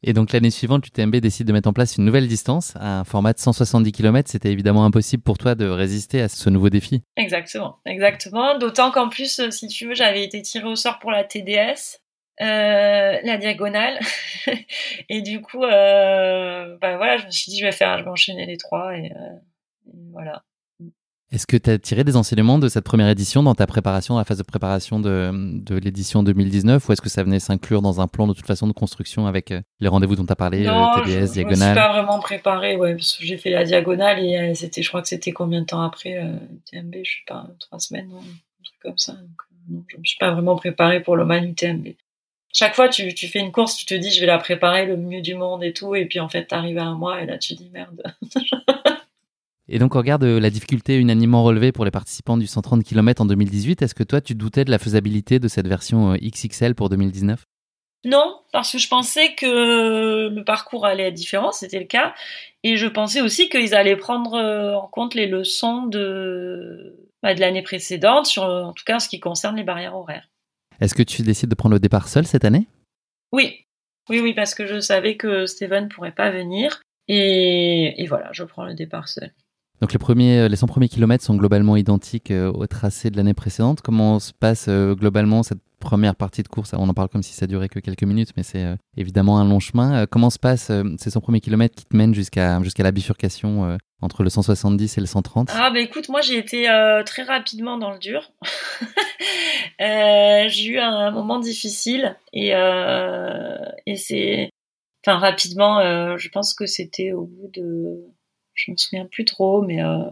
[0.03, 3.33] Et donc l'année suivante, l'UTMB décide de mettre en place une nouvelle distance, un format
[3.33, 4.29] de 170 km.
[4.29, 7.01] C'était évidemment impossible pour toi de résister à ce nouveau défi.
[7.15, 8.57] Exactement, exactement.
[8.57, 11.99] D'autant qu'en plus, euh, si tu veux, j'avais été tirée au sort pour la TDS,
[12.41, 13.99] euh, la diagonale.
[15.09, 18.09] et du coup, euh, bah voilà, je me suis dit, je vais faire, je vais
[18.09, 20.43] enchaîner les trois et, euh, voilà.
[21.29, 24.19] Est-ce que tu as tiré des enseignements de cette première édition dans ta préparation, dans
[24.19, 27.99] la phase de préparation de, de l'édition 2019 ou est-ce que ça venait s'inclure dans
[27.99, 30.63] un plan de toute façon de construction avec euh, les rendez-vous dont tu as parlé,
[30.63, 33.37] non, euh, TBS, je, diagonale Je me suis pas vraiment préparé, ouais, parce que j'ai
[33.37, 36.37] fait la diagonale et euh, c'était, je crois que c'était combien de temps après euh,
[36.71, 39.11] UTMB, je sais pas, trois semaines, non, un truc comme ça.
[39.11, 41.87] Donc, non, je me suis pas vraiment préparé pour le Man UTMB.
[42.53, 44.95] Chaque fois, tu, tu fais une course, tu te dis, je vais la préparer le
[44.95, 47.37] mieux du monde et tout, et puis en fait, t'arrives à un mois et là,
[47.37, 48.01] tu dis merde.
[49.69, 53.25] Et donc, on regarde la difficulté unanimement relevée pour les participants du 130 km en
[53.25, 53.81] 2018.
[53.81, 57.43] Est-ce que toi, tu doutais de la faisabilité de cette version XXL pour 2019
[58.05, 62.13] non, parce que je pensais que le parcours allait être différent, c'était le cas,
[62.63, 67.63] et je pensais aussi qu'ils allaient prendre en compte les leçons de, bah, de l'année
[67.63, 70.29] précédente, sur, en tout cas en ce qui concerne les barrières horaires.
[70.79, 72.67] Est-ce que tu décides de prendre le départ seul cette année?
[73.31, 73.65] Oui,
[74.09, 78.29] oui, oui, parce que je savais que Steven ne pourrait pas venir, et, et voilà,
[78.31, 79.33] je prends le départ seul.
[79.81, 83.17] Donc les premiers, euh, les 100 premiers kilomètres sont globalement identiques euh, au tracé de
[83.17, 83.81] l'année précédente.
[83.81, 86.73] Comment se passe euh, globalement cette première partie de course?
[86.73, 88.65] On en parle comme si ça durait que quelques minutes, mais c'est
[88.95, 90.07] évidemment un long chemin.
[90.07, 94.23] Comment se passent ces 100 premiers kilomètres qui te mènent jusqu'à jusqu'à la bifurcation entre
[94.23, 96.65] le 170 et le 130 Ah bah écoute, moi j'ai été
[97.05, 98.31] très rapidement dans le dur.
[99.79, 102.53] j'ai eu un moment difficile et,
[103.85, 104.49] et c'est...
[105.05, 108.03] Enfin rapidement, je pense que c'était au bout de
[108.57, 110.03] je me souviens plus trop, mais euh,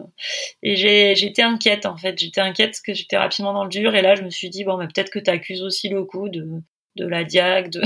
[0.63, 3.95] et j'ai j'étais inquiète en fait, j'étais inquiète parce que j'étais rapidement dans le dur
[3.95, 6.29] et là je me suis dit bon mais peut-être que tu accuses aussi le coup
[6.29, 6.61] de
[6.95, 7.81] de la diag, de,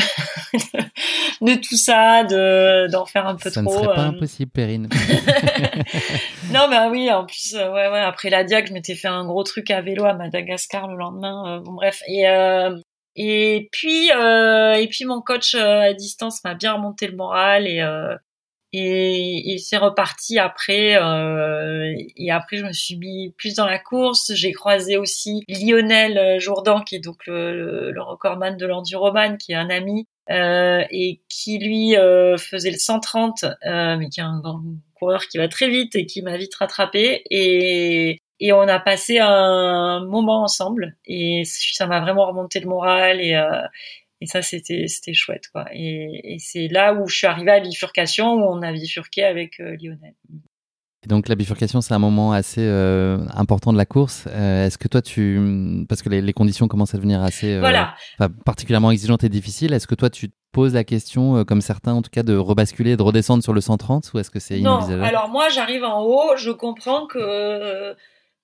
[1.42, 3.52] de tout ça, de d'en faire un peu trop.
[3.52, 4.10] Ça ne serait pas euh.
[4.10, 4.90] impossible, Perrine.
[6.54, 8.00] non, mais oui, en plus, euh, ouais, ouais.
[8.00, 11.58] Après la diag, je m'étais fait un gros truc à vélo à Madagascar le lendemain.
[11.58, 12.02] Euh, bon, bref.
[12.08, 12.26] Et
[13.16, 17.84] et puis et puis mon coach à distance m'a bien remonté le moral et
[18.74, 20.96] et, et c'est reparti après.
[20.96, 24.34] Euh, et après, je me suis mis plus dans la course.
[24.34, 29.56] J'ai croisé aussi Lionel Jourdan, qui est donc le, le recordman de l'enduroman, qui est
[29.56, 34.40] un ami euh, et qui lui euh, faisait le 130, euh, mais qui est un,
[34.40, 34.62] grand
[34.94, 37.24] coureur qui va très vite et qui m'a vite rattrapé.
[37.32, 43.22] Et, et on a passé un moment ensemble et ça m'a vraiment remonté le moral
[43.22, 43.62] et, euh,
[44.22, 45.66] et ça, c'était c'était chouette, quoi.
[45.72, 49.24] Et, et c'est là où je suis arrivée à la bifurcation, où on a bifurqué
[49.24, 50.16] avec euh, Lionel.
[51.08, 54.26] Donc la bifurcation, c'est un moment assez euh, important de la course.
[54.28, 57.96] Euh, Est-ce que toi, tu, parce que les, les, conditions commencent à devenir assez, voilà.
[58.44, 61.94] particulièrement exigeantes et difficiles, est-ce que toi, tu te poses la question, euh, comme certains
[61.94, 64.80] en tout cas, de rebasculer, de redescendre sur le 130, ou est-ce que c'est Non.
[65.02, 67.96] Alors moi, j'arrive en haut, je comprends que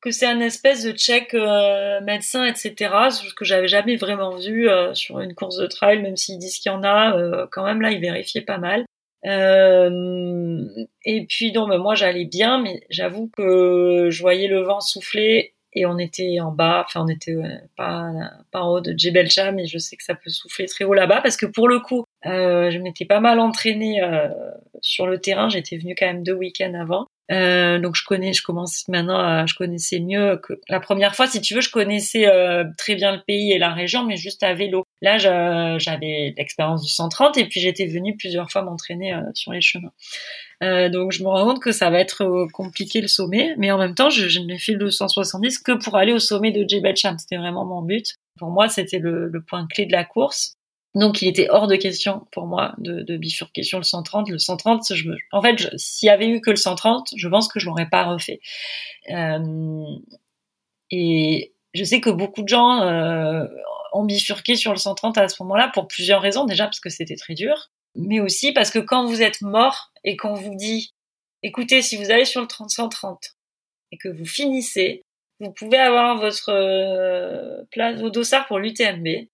[0.06, 2.76] que c'est un espèce de check euh, médecin, etc.
[3.10, 6.60] Ce que j'avais jamais vraiment vu euh, sur une course de trail, même s'ils disent
[6.60, 8.86] qu'il y en a, euh, quand même là ils vérifiaient pas mal.
[9.24, 15.56] et puis non, mais moi j'allais bien, mais j'avoue que je voyais le vent souffler
[15.74, 17.36] et on était en bas, enfin on était
[17.76, 18.12] pas
[18.51, 20.93] pas en haut de Jebel Sham, mais je sais que ça peut souffler très haut
[20.93, 24.01] là-bas parce que pour le coup, je m'étais pas mal entraînée
[24.82, 25.49] sur le terrain.
[25.49, 27.08] J'étais venue quand même deux week-ends avant.
[27.32, 31.28] Euh, donc je connais, je commence maintenant, à, je connaissais mieux que la première fois,
[31.28, 34.43] si tu veux, je connaissais euh, très bien le pays et la région, mais juste
[34.43, 34.86] à vélo.
[35.01, 39.61] Là, j'avais l'expérience du 130 et puis j'étais venue plusieurs fois m'entraîner euh, sur les
[39.61, 39.91] chemins.
[40.63, 43.78] Euh, donc je me rends compte que ça va être compliqué le sommet, mais en
[43.78, 46.95] même temps, je, je n'ai fait le 170 que pour aller au sommet de Jebel
[46.95, 47.17] Cham.
[47.17, 48.15] C'était vraiment mon but.
[48.38, 50.57] Pour moi, c'était le, le point clé de la course.
[50.96, 54.30] Donc il était hors de question pour moi de, bifurquer sur le 130.
[54.30, 57.60] Le 130, je en fait, s'il y avait eu que le 130, je pense que
[57.60, 58.39] je l'aurais pas refait.
[59.12, 59.84] Euh,
[60.91, 63.46] et je sais que beaucoup de gens euh,
[63.91, 66.46] ont bifurqué sur le 130 à ce moment-là pour plusieurs raisons.
[66.46, 70.16] Déjà parce que c'était très dur, mais aussi parce que quand vous êtes mort et
[70.16, 70.93] qu'on vous dit,
[71.43, 73.36] écoutez, si vous allez sur le 130
[73.91, 75.04] et que vous finissez,
[75.41, 79.28] vous pouvez avoir votre euh, place, vos dossards pour l'UTMB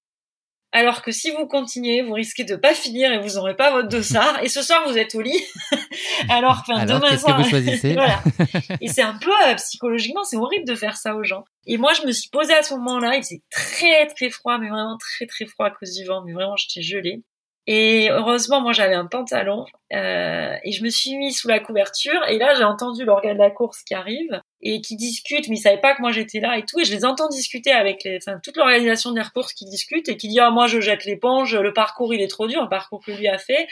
[0.74, 3.90] alors que si vous continuez, vous risquez de pas finir et vous n'aurez pas votre
[3.90, 4.42] dossard.
[4.42, 5.44] Et ce soir, vous êtes au lit.
[6.30, 7.38] Alors, enfin, demain soir.
[7.38, 8.24] Que vous choisissez voilà.
[8.82, 11.44] Et c'est un peu euh, psychologiquement, c'est horrible de faire ça aux gens.
[11.68, 13.16] Et moi, je me suis posée à ce moment-là.
[13.16, 16.24] Il faisait très très froid, mais vraiment très très froid à cause du vent.
[16.26, 17.22] Mais vraiment, j'étais gelée.
[17.68, 22.20] Et heureusement, moi, j'avais un pantalon euh, et je me suis mis sous la couverture.
[22.28, 25.62] Et là, j'ai entendu l'organe de la course qui arrive et qui discute, mais ils
[25.62, 26.80] savaient pas que moi j'étais là et tout.
[26.80, 30.18] Et je les entends discuter avec les, enfin, toute l'organisation des courses qui discute et
[30.18, 33.04] qui dit ah moi je jette l'éponge, le parcours il est trop dur, le parcours
[33.04, 33.68] que lui a fait.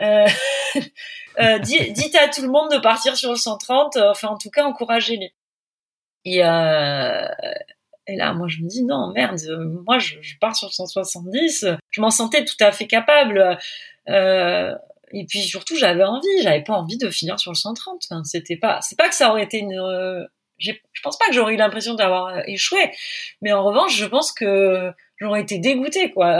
[0.00, 0.26] Euh,
[1.40, 3.98] euh, dites à tout le monde de partir sur le 130.
[3.98, 5.32] Enfin, en tout cas, encouragez-les.
[6.24, 7.26] Et euh,
[8.08, 9.38] et là, moi, je me dis non, merde,
[9.86, 11.66] moi, je, pars sur 170.
[11.90, 13.58] Je m'en sentais tout à fait capable.
[14.08, 14.74] Euh,
[15.12, 16.42] et puis surtout, j'avais envie.
[16.42, 18.02] J'avais pas envie de finir sur le 130.
[18.10, 19.78] Enfin, c'était pas, c'est pas que ça aurait été une.
[19.78, 20.24] Euh,
[20.58, 20.72] je
[21.04, 22.90] pense pas que j'aurais eu l'impression d'avoir échoué,
[23.42, 26.36] mais en revanche, je pense que j'aurais été dégoûtée, quoi.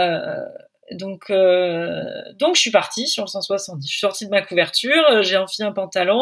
[0.91, 2.03] Euh, donc, euh,
[2.37, 3.85] donc je suis partie sur le 170.
[3.85, 6.21] Je suis sortie de ma couverture, j'ai enfilé un pantalon,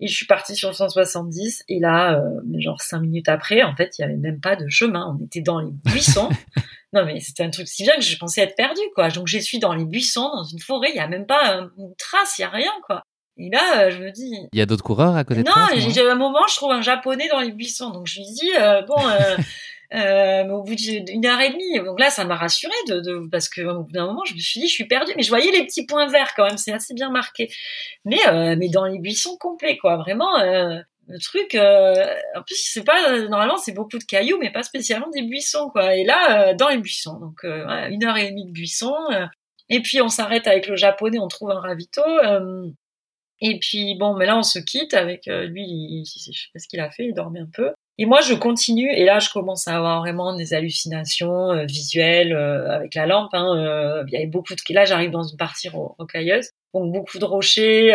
[0.00, 3.74] et je suis partie sur le 170 et là, euh, genre cinq minutes après, en
[3.74, 5.16] fait, il y avait même pas de chemin.
[5.18, 6.28] On était dans les buissons.
[6.92, 9.08] non mais c'était un truc si bien que je pensais être perdue quoi.
[9.08, 11.94] Donc je suis dans les buissons, dans une forêt, il y a même pas une
[11.96, 13.02] trace, il y a rien quoi.
[13.36, 14.32] Et là, je me dis.
[14.52, 16.70] Il y a d'autres coureurs à côté de toi Non, j'ai un moment, je trouve
[16.70, 17.90] un japonais dans les buissons.
[17.90, 18.52] Donc je lui dis,
[18.86, 18.94] bon,
[19.94, 21.78] euh, au bout d'une heure et demie.
[21.84, 24.38] Donc là, ça m'a rassurée de, de, parce que au bout d'un moment, je me
[24.38, 25.12] suis dit, je suis perdue.
[25.16, 27.48] Mais je voyais les petits points verts quand même, c'est assez bien marqué.
[28.04, 29.96] Mais euh, mais dans les buissons complets, quoi.
[29.96, 31.54] Vraiment, euh, le truc.
[31.54, 31.94] Euh,
[32.34, 35.94] en plus, c'est pas normalement, c'est beaucoup de cailloux, mais pas spécialement des buissons, quoi.
[35.94, 37.18] Et là, euh, dans les buissons.
[37.20, 38.96] Donc une heure et demie de buissons.
[39.68, 42.02] et puis on s'arrête avec le japonais, on trouve un ravito.
[43.40, 46.04] et puis bon, mais là on se quitte avec lui.
[46.06, 47.70] je sais pas ce qu'il a fait, il dormait un peu.
[47.96, 52.32] Et moi, je continue, et là, je commence à avoir vraiment des hallucinations euh, visuelles
[52.32, 53.32] euh, avec la lampe.
[53.34, 54.74] Hein, euh, il y avait beaucoup de...
[54.74, 57.94] Là, j'arrive dans une partie rocailleuse, donc beaucoup de rochers.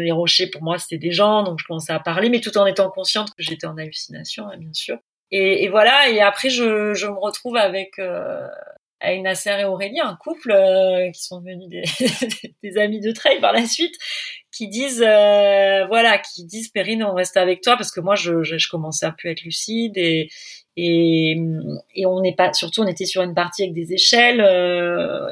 [0.00, 2.66] les rochers, pour moi, c'était des gens, donc je commençais à parler, mais tout en
[2.66, 4.98] étant consciente que j'étais en hallucination, hein, bien sûr.
[5.30, 8.00] Et, et, voilà, et après, je, je me retrouve avec
[9.00, 10.54] avec Nasser et Aurélie, un couple
[11.12, 11.68] qui sont devenus
[12.62, 13.94] des, amis de trail par la suite,
[14.56, 18.42] qui disent euh, voilà qui disent Perrine on reste avec toi parce que moi je,
[18.42, 20.28] je, commençais à plus être lucide et
[20.78, 21.38] et,
[21.94, 25.30] et on n'est pas surtout on était sur une partie avec des échelles euh,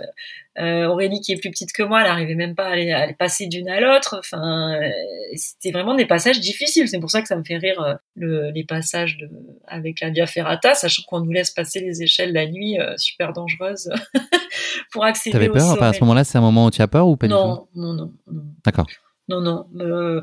[0.58, 3.12] euh, Aurélie qui est plus petite que moi elle arrivait même pas à aller, à
[3.12, 4.16] passer d'une à l'autre.
[4.18, 4.88] Enfin euh,
[5.34, 6.88] c'était vraiment des passages difficiles.
[6.88, 9.28] C'est pour ça que ça me fait rire euh, le, les passages de,
[9.66, 13.90] avec la Via Ferrata sachant qu'on nous laisse passer les échelles la nuit super dangereuses
[14.92, 15.82] pour accéder T'avais peur?
[15.82, 17.68] À ce moment-là c'est un moment où tu as peur ou pas non, du tout?
[17.80, 18.44] non non non.
[18.64, 18.86] D'accord.
[19.28, 19.66] Non, non.
[19.80, 20.20] Euh,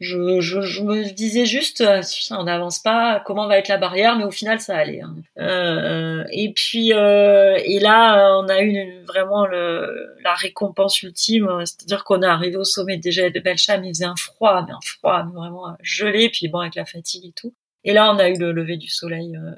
[0.00, 4.16] je, je, je, me disais juste, euh, on n'avance pas, comment va être la barrière,
[4.16, 5.00] mais au final, ça allait.
[5.00, 5.16] Hein.
[5.38, 12.04] Euh, et puis, euh, et là, on a eu vraiment le, la récompense ultime, c'est-à-dire
[12.04, 15.24] qu'on est arrivé au sommet déjà de Belcham, il faisait un froid, mais un froid,
[15.34, 17.52] vraiment gelé, puis bon, avec la fatigue et tout.
[17.82, 19.52] Et là, on a eu le lever du soleil euh,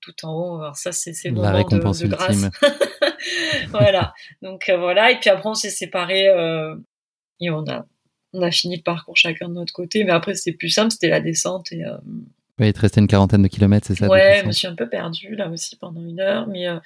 [0.00, 0.60] tout en haut.
[0.60, 2.46] Alors ça, c'est le moment récompense de, de grâce.
[3.68, 4.12] voilà.
[4.42, 5.12] Donc euh, voilà.
[5.12, 6.26] Et puis après, on s'est séparés
[7.40, 7.84] et on a
[8.34, 11.08] on a fini le parcours chacun de notre côté, mais après c'était plus simple, c'était
[11.08, 11.84] la descente et.
[11.84, 11.96] Euh...
[12.60, 14.88] il te restait une quarantaine de kilomètres, c'est ça Ouais, je me suis un peu
[14.88, 16.78] perdue là aussi pendant une heure, mais euh,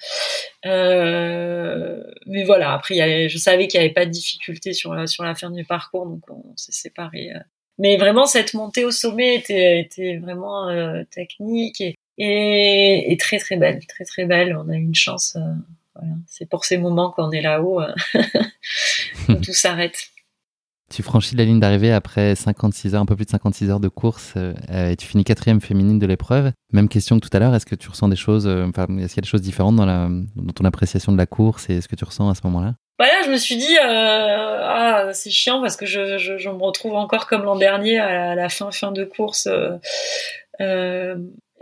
[0.67, 2.73] euh mais voilà.
[2.73, 5.35] Après, y avait, je savais qu'il n'y avait pas de difficulté sur la sur la
[5.35, 7.31] fin du parcours, donc on s'est séparés.
[7.35, 7.39] Euh.
[7.79, 13.39] Mais vraiment, cette montée au sommet était était vraiment euh, technique et, et, et très
[13.39, 14.55] très belle, très très belle.
[14.55, 15.37] On a eu une chance.
[15.95, 16.13] Voilà.
[16.27, 17.81] C'est pour ces moments qu'on est là-haut
[19.29, 20.09] où tout s'arrête.
[20.89, 23.89] Tu franchis la ligne d'arrivée après 56 heures, un peu plus de 56 heures de
[23.89, 24.53] course, euh,
[24.91, 26.51] et tu finis quatrième féminine de l'épreuve.
[26.73, 29.13] Même question que tout à l'heure, est-ce que tu ressens des choses, euh, enfin, est-ce
[29.13, 31.77] qu'il y a des choses différentes dans, la, dans ton appréciation de la course et
[31.77, 32.73] est-ce que tu ressens à ce moment-là?
[32.97, 36.49] Bah là, je me suis dit, euh, ah, c'est chiant parce que je, je, je,
[36.49, 39.47] me retrouve encore comme l'an dernier à la, fin fin de course.
[40.59, 41.15] Euh,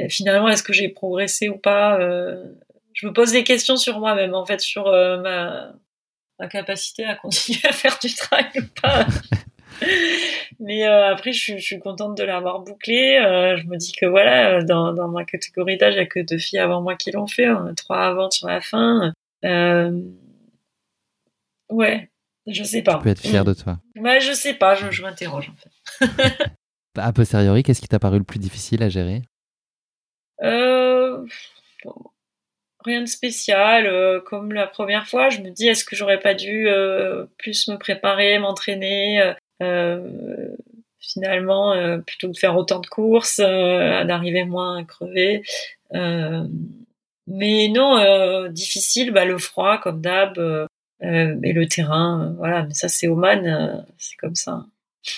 [0.10, 2.00] finalement, est-ce que j'ai progressé ou pas
[2.94, 5.74] Je me pose des questions sur moi-même, en fait, sur ma
[6.40, 9.06] ma capacité à continuer à faire du travail ou pas.
[10.60, 13.20] Mais euh, après, je suis, je suis, contente de l'avoir bouclé.
[13.24, 16.20] Euh, je me dis que voilà, dans, dans ma catégorie d'âge, il n'y a que
[16.20, 19.14] deux filles avant moi qui l'ont fait, hein, trois avant sur la fin.
[19.46, 20.02] Euh...
[21.70, 22.10] Ouais,
[22.48, 22.96] je sais pas.
[22.96, 23.80] Tu peux être fier de toi.
[23.98, 26.52] Ouais, je sais pas, je, je m'interroge en fait.
[26.98, 29.22] a posteriori, qu'est-ce qui t'a paru le plus difficile à gérer?
[30.42, 31.26] Euh
[32.88, 33.86] rien de spécial.
[33.86, 37.68] Euh, comme la première fois, je me dis est-ce que j'aurais pas dû euh, plus
[37.68, 40.56] me préparer, m'entraîner euh,
[41.00, 41.74] finalement
[42.06, 45.44] plutôt que de faire autant de courses, d'arriver moins crevé.
[45.92, 50.38] mais non, difficile, bah, le froid comme d'hab
[51.02, 52.64] et le terrain, voilà.
[52.64, 54.66] Mais ça c'est Oman, c'est comme ça.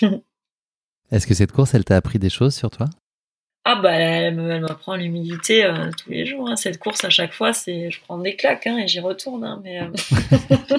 [1.10, 2.86] Est-ce que cette course, elle t'a appris des choses sur toi?
[3.64, 6.48] Ah bah elle, m'apprend l'humilité euh, tous les jours.
[6.48, 6.56] Hein.
[6.56, 9.44] Cette course à chaque fois, c'est je prends des claques hein, et j'y retourne.
[9.44, 10.78] Hein, mais euh...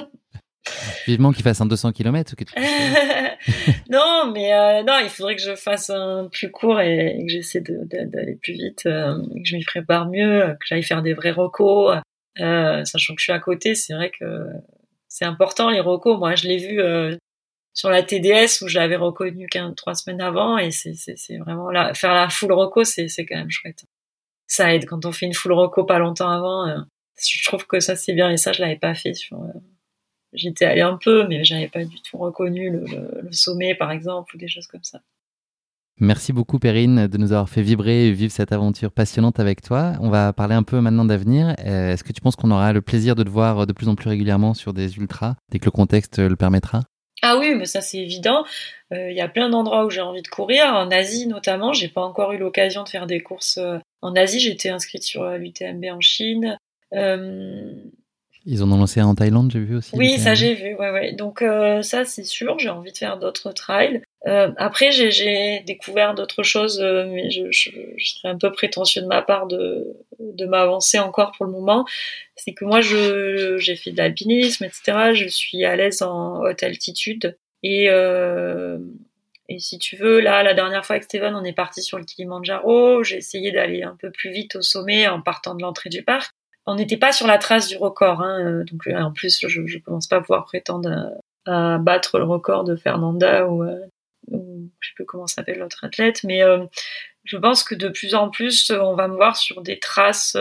[1.06, 2.64] Vivement qu'il fasse un 200 km ou quelque chose.
[3.90, 7.60] non, mais euh, non, il faudrait que je fasse un plus court et, que j'essaie
[7.60, 11.96] d'aller plus vite, euh, que je m'y prépare mieux, que j'aille faire des vrais recos.
[12.36, 14.24] sachant que je suis à côté, c'est vrai que
[15.08, 16.18] c'est important les recos.
[16.18, 16.80] Moi, je l'ai vu
[17.74, 21.70] sur la TDS où je l'avais reconnu qu'un trois semaines avant et c'est c'est vraiment
[21.70, 23.84] là faire la full reco c'est c'est quand même chouette.
[24.46, 24.84] Ça aide.
[24.86, 26.78] Quand on fait une full reco pas longtemps avant euh,
[27.18, 29.14] je trouve que ça c'est bien et ça je l'avais pas fait.
[29.14, 29.48] Sur euh,
[30.34, 32.84] j'étais allé un peu mais j'avais pas du tout reconnu le,
[33.22, 35.00] le, sommet par exemple ou des choses comme ça.
[35.98, 39.92] Merci beaucoup Perrine de nous avoir fait vibrer et vivre cette aventure passionnante avec toi.
[40.00, 41.54] On va parler un peu maintenant d'avenir.
[41.60, 43.94] Euh, est-ce que tu penses qu'on aura le plaisir de te voir de plus en
[43.94, 46.82] plus régulièrement sur des ultras dès que le contexte le permettra?
[47.22, 48.44] Ah oui, mais ça c'est évident.
[48.92, 50.66] Euh, il y a plein d'endroits où j'ai envie de courir.
[50.66, 53.58] En Asie notamment, j'ai pas encore eu l'occasion de faire des courses.
[53.58, 56.58] Euh, en Asie, j'étais inscrite sur euh, l'UTMB en Chine.
[58.44, 59.94] Ils en ont lancé un en Thaïlande, j'ai vu aussi.
[59.94, 60.74] Oui, ça j'ai vu.
[60.74, 61.12] Ouais, ouais.
[61.12, 64.02] Donc euh, ça c'est sûr, j'ai envie de faire d'autres trails.
[64.26, 69.02] Euh, après j'ai découvert d'autres choses, euh, mais je, je, je, serais un peu prétentieux
[69.02, 71.84] de ma part de, de m'avancer encore pour le moment.
[72.36, 75.14] C'est que moi je j'ai fait de l'alpinisme, etc.
[75.14, 78.78] Je suis à l'aise en haute altitude et euh,
[79.48, 82.04] et si tu veux, là, la dernière fois avec Steven, on est parti sur le
[82.04, 83.02] Kilimanjaro.
[83.02, 86.32] J'ai essayé d'aller un peu plus vite au sommet en partant de l'entrée du parc
[86.66, 88.22] on n'était pas sur la trace du record.
[88.22, 91.12] Hein, euh, donc euh, en plus, je, je commence pas à pouvoir prétendre
[91.46, 93.80] à, battre le record de Fernanda ou, euh,
[94.30, 96.40] ou je sais plus comment s'appelle l'autre athlète, mais
[97.24, 100.36] je pense que de plus en plus, on va me voir sur des traces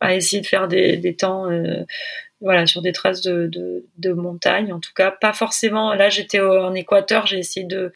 [0.00, 1.48] à essayer de faire des, temps.
[2.40, 3.48] voilà, sur des traces de,
[3.96, 5.94] de, montagne, en tout cas, pas forcément.
[5.94, 7.92] Là, j'étais en Équateur, j'ai essayé de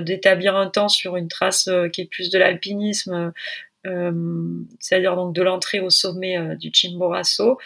[0.00, 3.30] d'établir un temps sur une trace qui est plus de l'alpinisme, euh,
[4.80, 7.58] c'est-à-dire donc de l'entrée au sommet euh, du Chimborazo.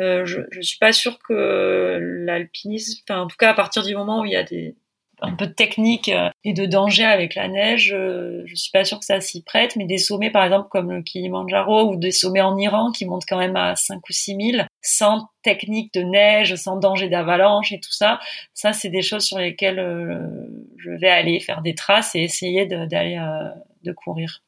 [0.00, 3.94] Euh, je, je suis pas sûre que l'alpinisme, enfin, en tout cas à partir du
[3.94, 4.74] moment où il y a des
[5.22, 6.12] un peu de technique
[6.44, 9.86] et de danger avec la neige, je suis pas sûre que ça s'y prête, mais
[9.86, 13.38] des sommets par exemple comme le Kilimanjaro ou des sommets en Iran qui montent quand
[13.38, 17.92] même à 5 ou 6 000 sans technique de neige, sans danger d'avalanche et tout
[17.92, 18.20] ça,
[18.52, 19.80] ça c'est des choses sur lesquelles
[20.76, 23.18] je vais aller faire des traces et essayer d'aller
[23.84, 24.42] de courir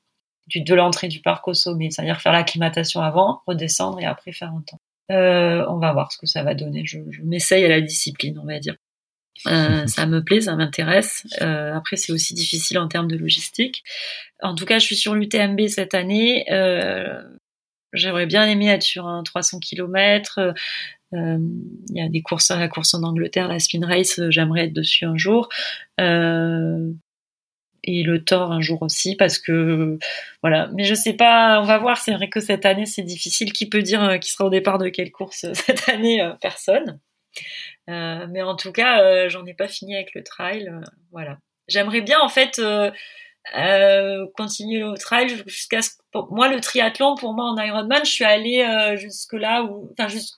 [0.54, 4.62] de l'entrée du parc au sommet, c'est-à-dire faire l'acclimatation avant, redescendre et après faire un
[4.62, 4.80] temps.
[5.10, 6.82] Euh, on va voir ce que ça va donner.
[6.84, 8.76] Je, je m'essaye à la discipline, on va dire.
[9.46, 11.26] Euh, ça me plaît, ça m'intéresse.
[11.42, 13.84] Euh, après, c'est aussi difficile en termes de logistique.
[14.42, 16.44] En tout cas, je suis sur l'UTMB cette année.
[16.50, 17.22] Euh,
[17.94, 20.52] J'aimerais bien aimer être sur un 300 km.
[21.12, 21.48] Il
[21.90, 25.16] y a des courses, la course en Angleterre, la Spin Race, j'aimerais être dessus un
[25.16, 25.48] jour.
[27.88, 29.98] Et le tort un jour aussi parce que
[30.42, 30.68] voilà.
[30.74, 33.52] Mais je sais pas on va voir c'est vrai que cette année c'est difficile.
[33.52, 36.32] Qui peut dire euh, qui sera au départ de quelle course euh, cette année euh,
[36.40, 37.00] personne.
[37.86, 40.70] Mais en tout cas j'en ai pas fini avec le trail
[41.10, 41.38] voilà.
[41.68, 42.60] J'aimerais bien en fait
[44.36, 45.92] continuer le trail jusqu'à ce
[46.30, 50.37] moi le triathlon pour moi en Ironman je suis allée jusque là où enfin juste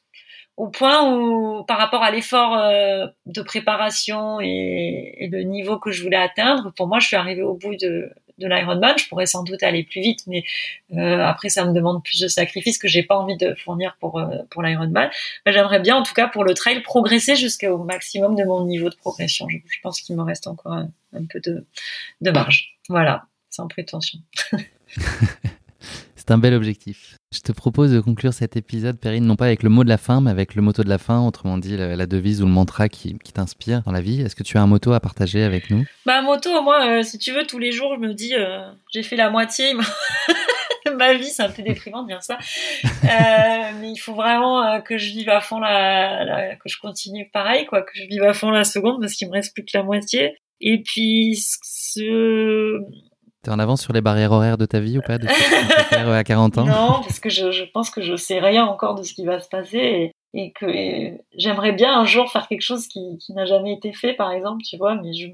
[0.60, 5.90] au point où, par rapport à l'effort euh, de préparation et, et, le niveau que
[5.90, 8.94] je voulais atteindre, pour moi, je suis arrivée au bout de, de l'Ironman.
[8.98, 10.44] Je pourrais sans doute aller plus vite, mais
[10.92, 14.18] euh, après, ça me demande plus de sacrifices que j'ai pas envie de fournir pour
[14.18, 15.08] euh, pour l'Ironman.
[15.46, 18.96] J'aimerais bien, en tout cas, pour le trail, progresser jusqu'au maximum de mon niveau de
[18.96, 19.48] progression.
[19.48, 21.64] Je, je pense qu'il me reste encore un, un peu de,
[22.20, 22.76] de marge.
[22.90, 24.18] Voilà, sans prétention.
[26.30, 27.16] C'est un bel objectif.
[27.34, 29.98] Je te propose de conclure cet épisode, Perrine, non pas avec le mot de la
[29.98, 32.88] fin, mais avec le motto de la fin, autrement dit la, devise ou le mantra
[32.88, 34.20] qui, t'inspire dans la vie.
[34.20, 35.84] Est-ce que tu as un motto à partager avec nous?
[36.06, 38.60] Bah, un motto, moi, euh, si tu veux, tous les jours, je me dis, euh,
[38.92, 39.74] j'ai fait la moitié.
[40.96, 42.38] Ma vie, c'est un peu déprimant de dire ça.
[42.84, 47.66] Euh, mais il faut vraiment que je vive à fond la, que je continue pareil,
[47.66, 49.82] quoi, que je vive à fond la seconde parce qu'il me reste plus que la
[49.82, 50.36] moitié.
[50.60, 52.78] Et puis, ce,
[53.42, 55.26] T'es en avance sur les barrières horaires de ta vie ou pas de
[55.88, 58.94] faire à 40 ans Non, parce que je, je, pense que je sais rien encore
[58.96, 60.66] de ce qui va se passer et, et que
[61.36, 64.62] j'aimerais bien un jour faire quelque chose qui, qui n'a jamais été fait, par exemple,
[64.62, 65.28] tu vois, mais je,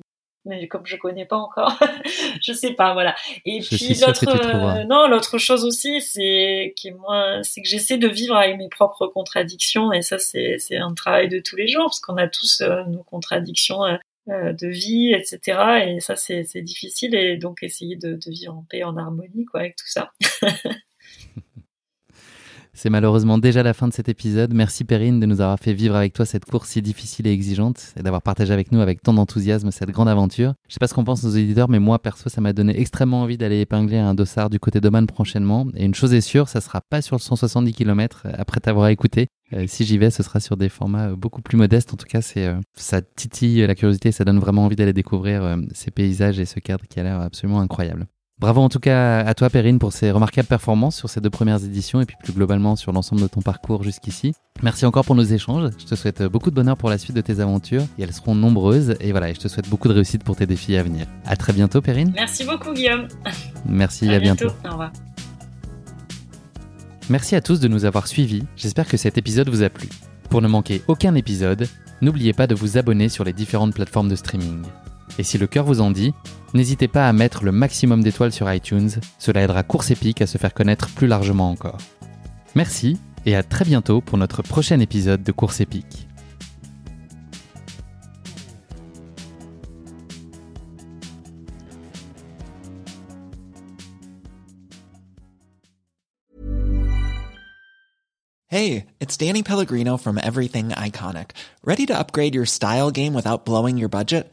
[0.46, 1.76] mais comme je connais pas encore,
[2.42, 3.14] je sais pas, voilà.
[3.44, 7.98] Et puis l'autre, euh, non, l'autre chose aussi, c'est qui est moins, c'est que j'essaie
[7.98, 11.66] de vivre avec mes propres contradictions et ça, c'est c'est un travail de tous les
[11.66, 13.96] jours parce qu'on a tous euh, nos contradictions euh, euh,
[14.26, 15.58] de vie, etc.
[15.86, 17.14] Et ça, c'est difficile.
[17.14, 20.12] Et donc, essayer de, de, vivre en paix, en harmonie, quoi, avec tout ça.
[22.78, 24.52] C'est malheureusement déjà la fin de cet épisode.
[24.52, 27.94] Merci Perrine de nous avoir fait vivre avec toi cette course si difficile et exigeante
[27.98, 30.52] et d'avoir partagé avec nous avec tant d'enthousiasme cette grande aventure.
[30.68, 33.22] Je sais pas ce qu'en pensent nos éditeurs, mais moi perso, ça m'a donné extrêmement
[33.22, 35.66] envie d'aller épingler un dossard du côté d'Oman prochainement.
[35.74, 39.28] Et une chose est sûre, ça sera pas sur le 170 km après t'avoir écouté.
[39.54, 41.94] Euh, si j'y vais, ce sera sur des formats euh, beaucoup plus modestes.
[41.94, 45.56] En tout cas, c'est euh, ça titille la curiosité, ça donne vraiment envie d'aller découvrir
[45.72, 48.06] ces paysages et ce cadre qui a l'air absolument incroyable.
[48.38, 51.64] Bravo en tout cas à toi Perrine pour ces remarquables performances sur ces deux premières
[51.64, 54.34] éditions et puis plus globalement sur l'ensemble de ton parcours jusqu'ici.
[54.62, 55.70] Merci encore pour nos échanges.
[55.78, 58.34] Je te souhaite beaucoup de bonheur pour la suite de tes aventures et elles seront
[58.34, 61.06] nombreuses et voilà, je te souhaite beaucoup de réussite pour tes défis à venir.
[61.24, 62.12] À très bientôt Perrine.
[62.14, 63.08] Merci beaucoup Guillaume.
[63.66, 64.48] Merci, à, bientôt.
[64.66, 64.92] Au revoir.
[67.08, 68.44] Merci à tous de nous avoir suivis.
[68.54, 69.88] J'espère que cet épisode vous a plu.
[70.28, 71.66] Pour ne manquer aucun épisode,
[72.02, 74.62] n'oubliez pas de vous abonner sur les différentes plateformes de streaming.
[75.18, 76.12] Et si le cœur vous en dit,
[76.52, 80.38] n'hésitez pas à mettre le maximum d'étoiles sur iTunes, cela aidera Course Épique à se
[80.38, 81.78] faire connaître plus largement encore.
[82.54, 86.06] Merci et à très bientôt pour notre prochain épisode de Course Épique.
[98.48, 101.32] Hey, it's Danny Pellegrino from Everything Iconic.
[101.62, 104.32] Ready to upgrade your style game without blowing your budget?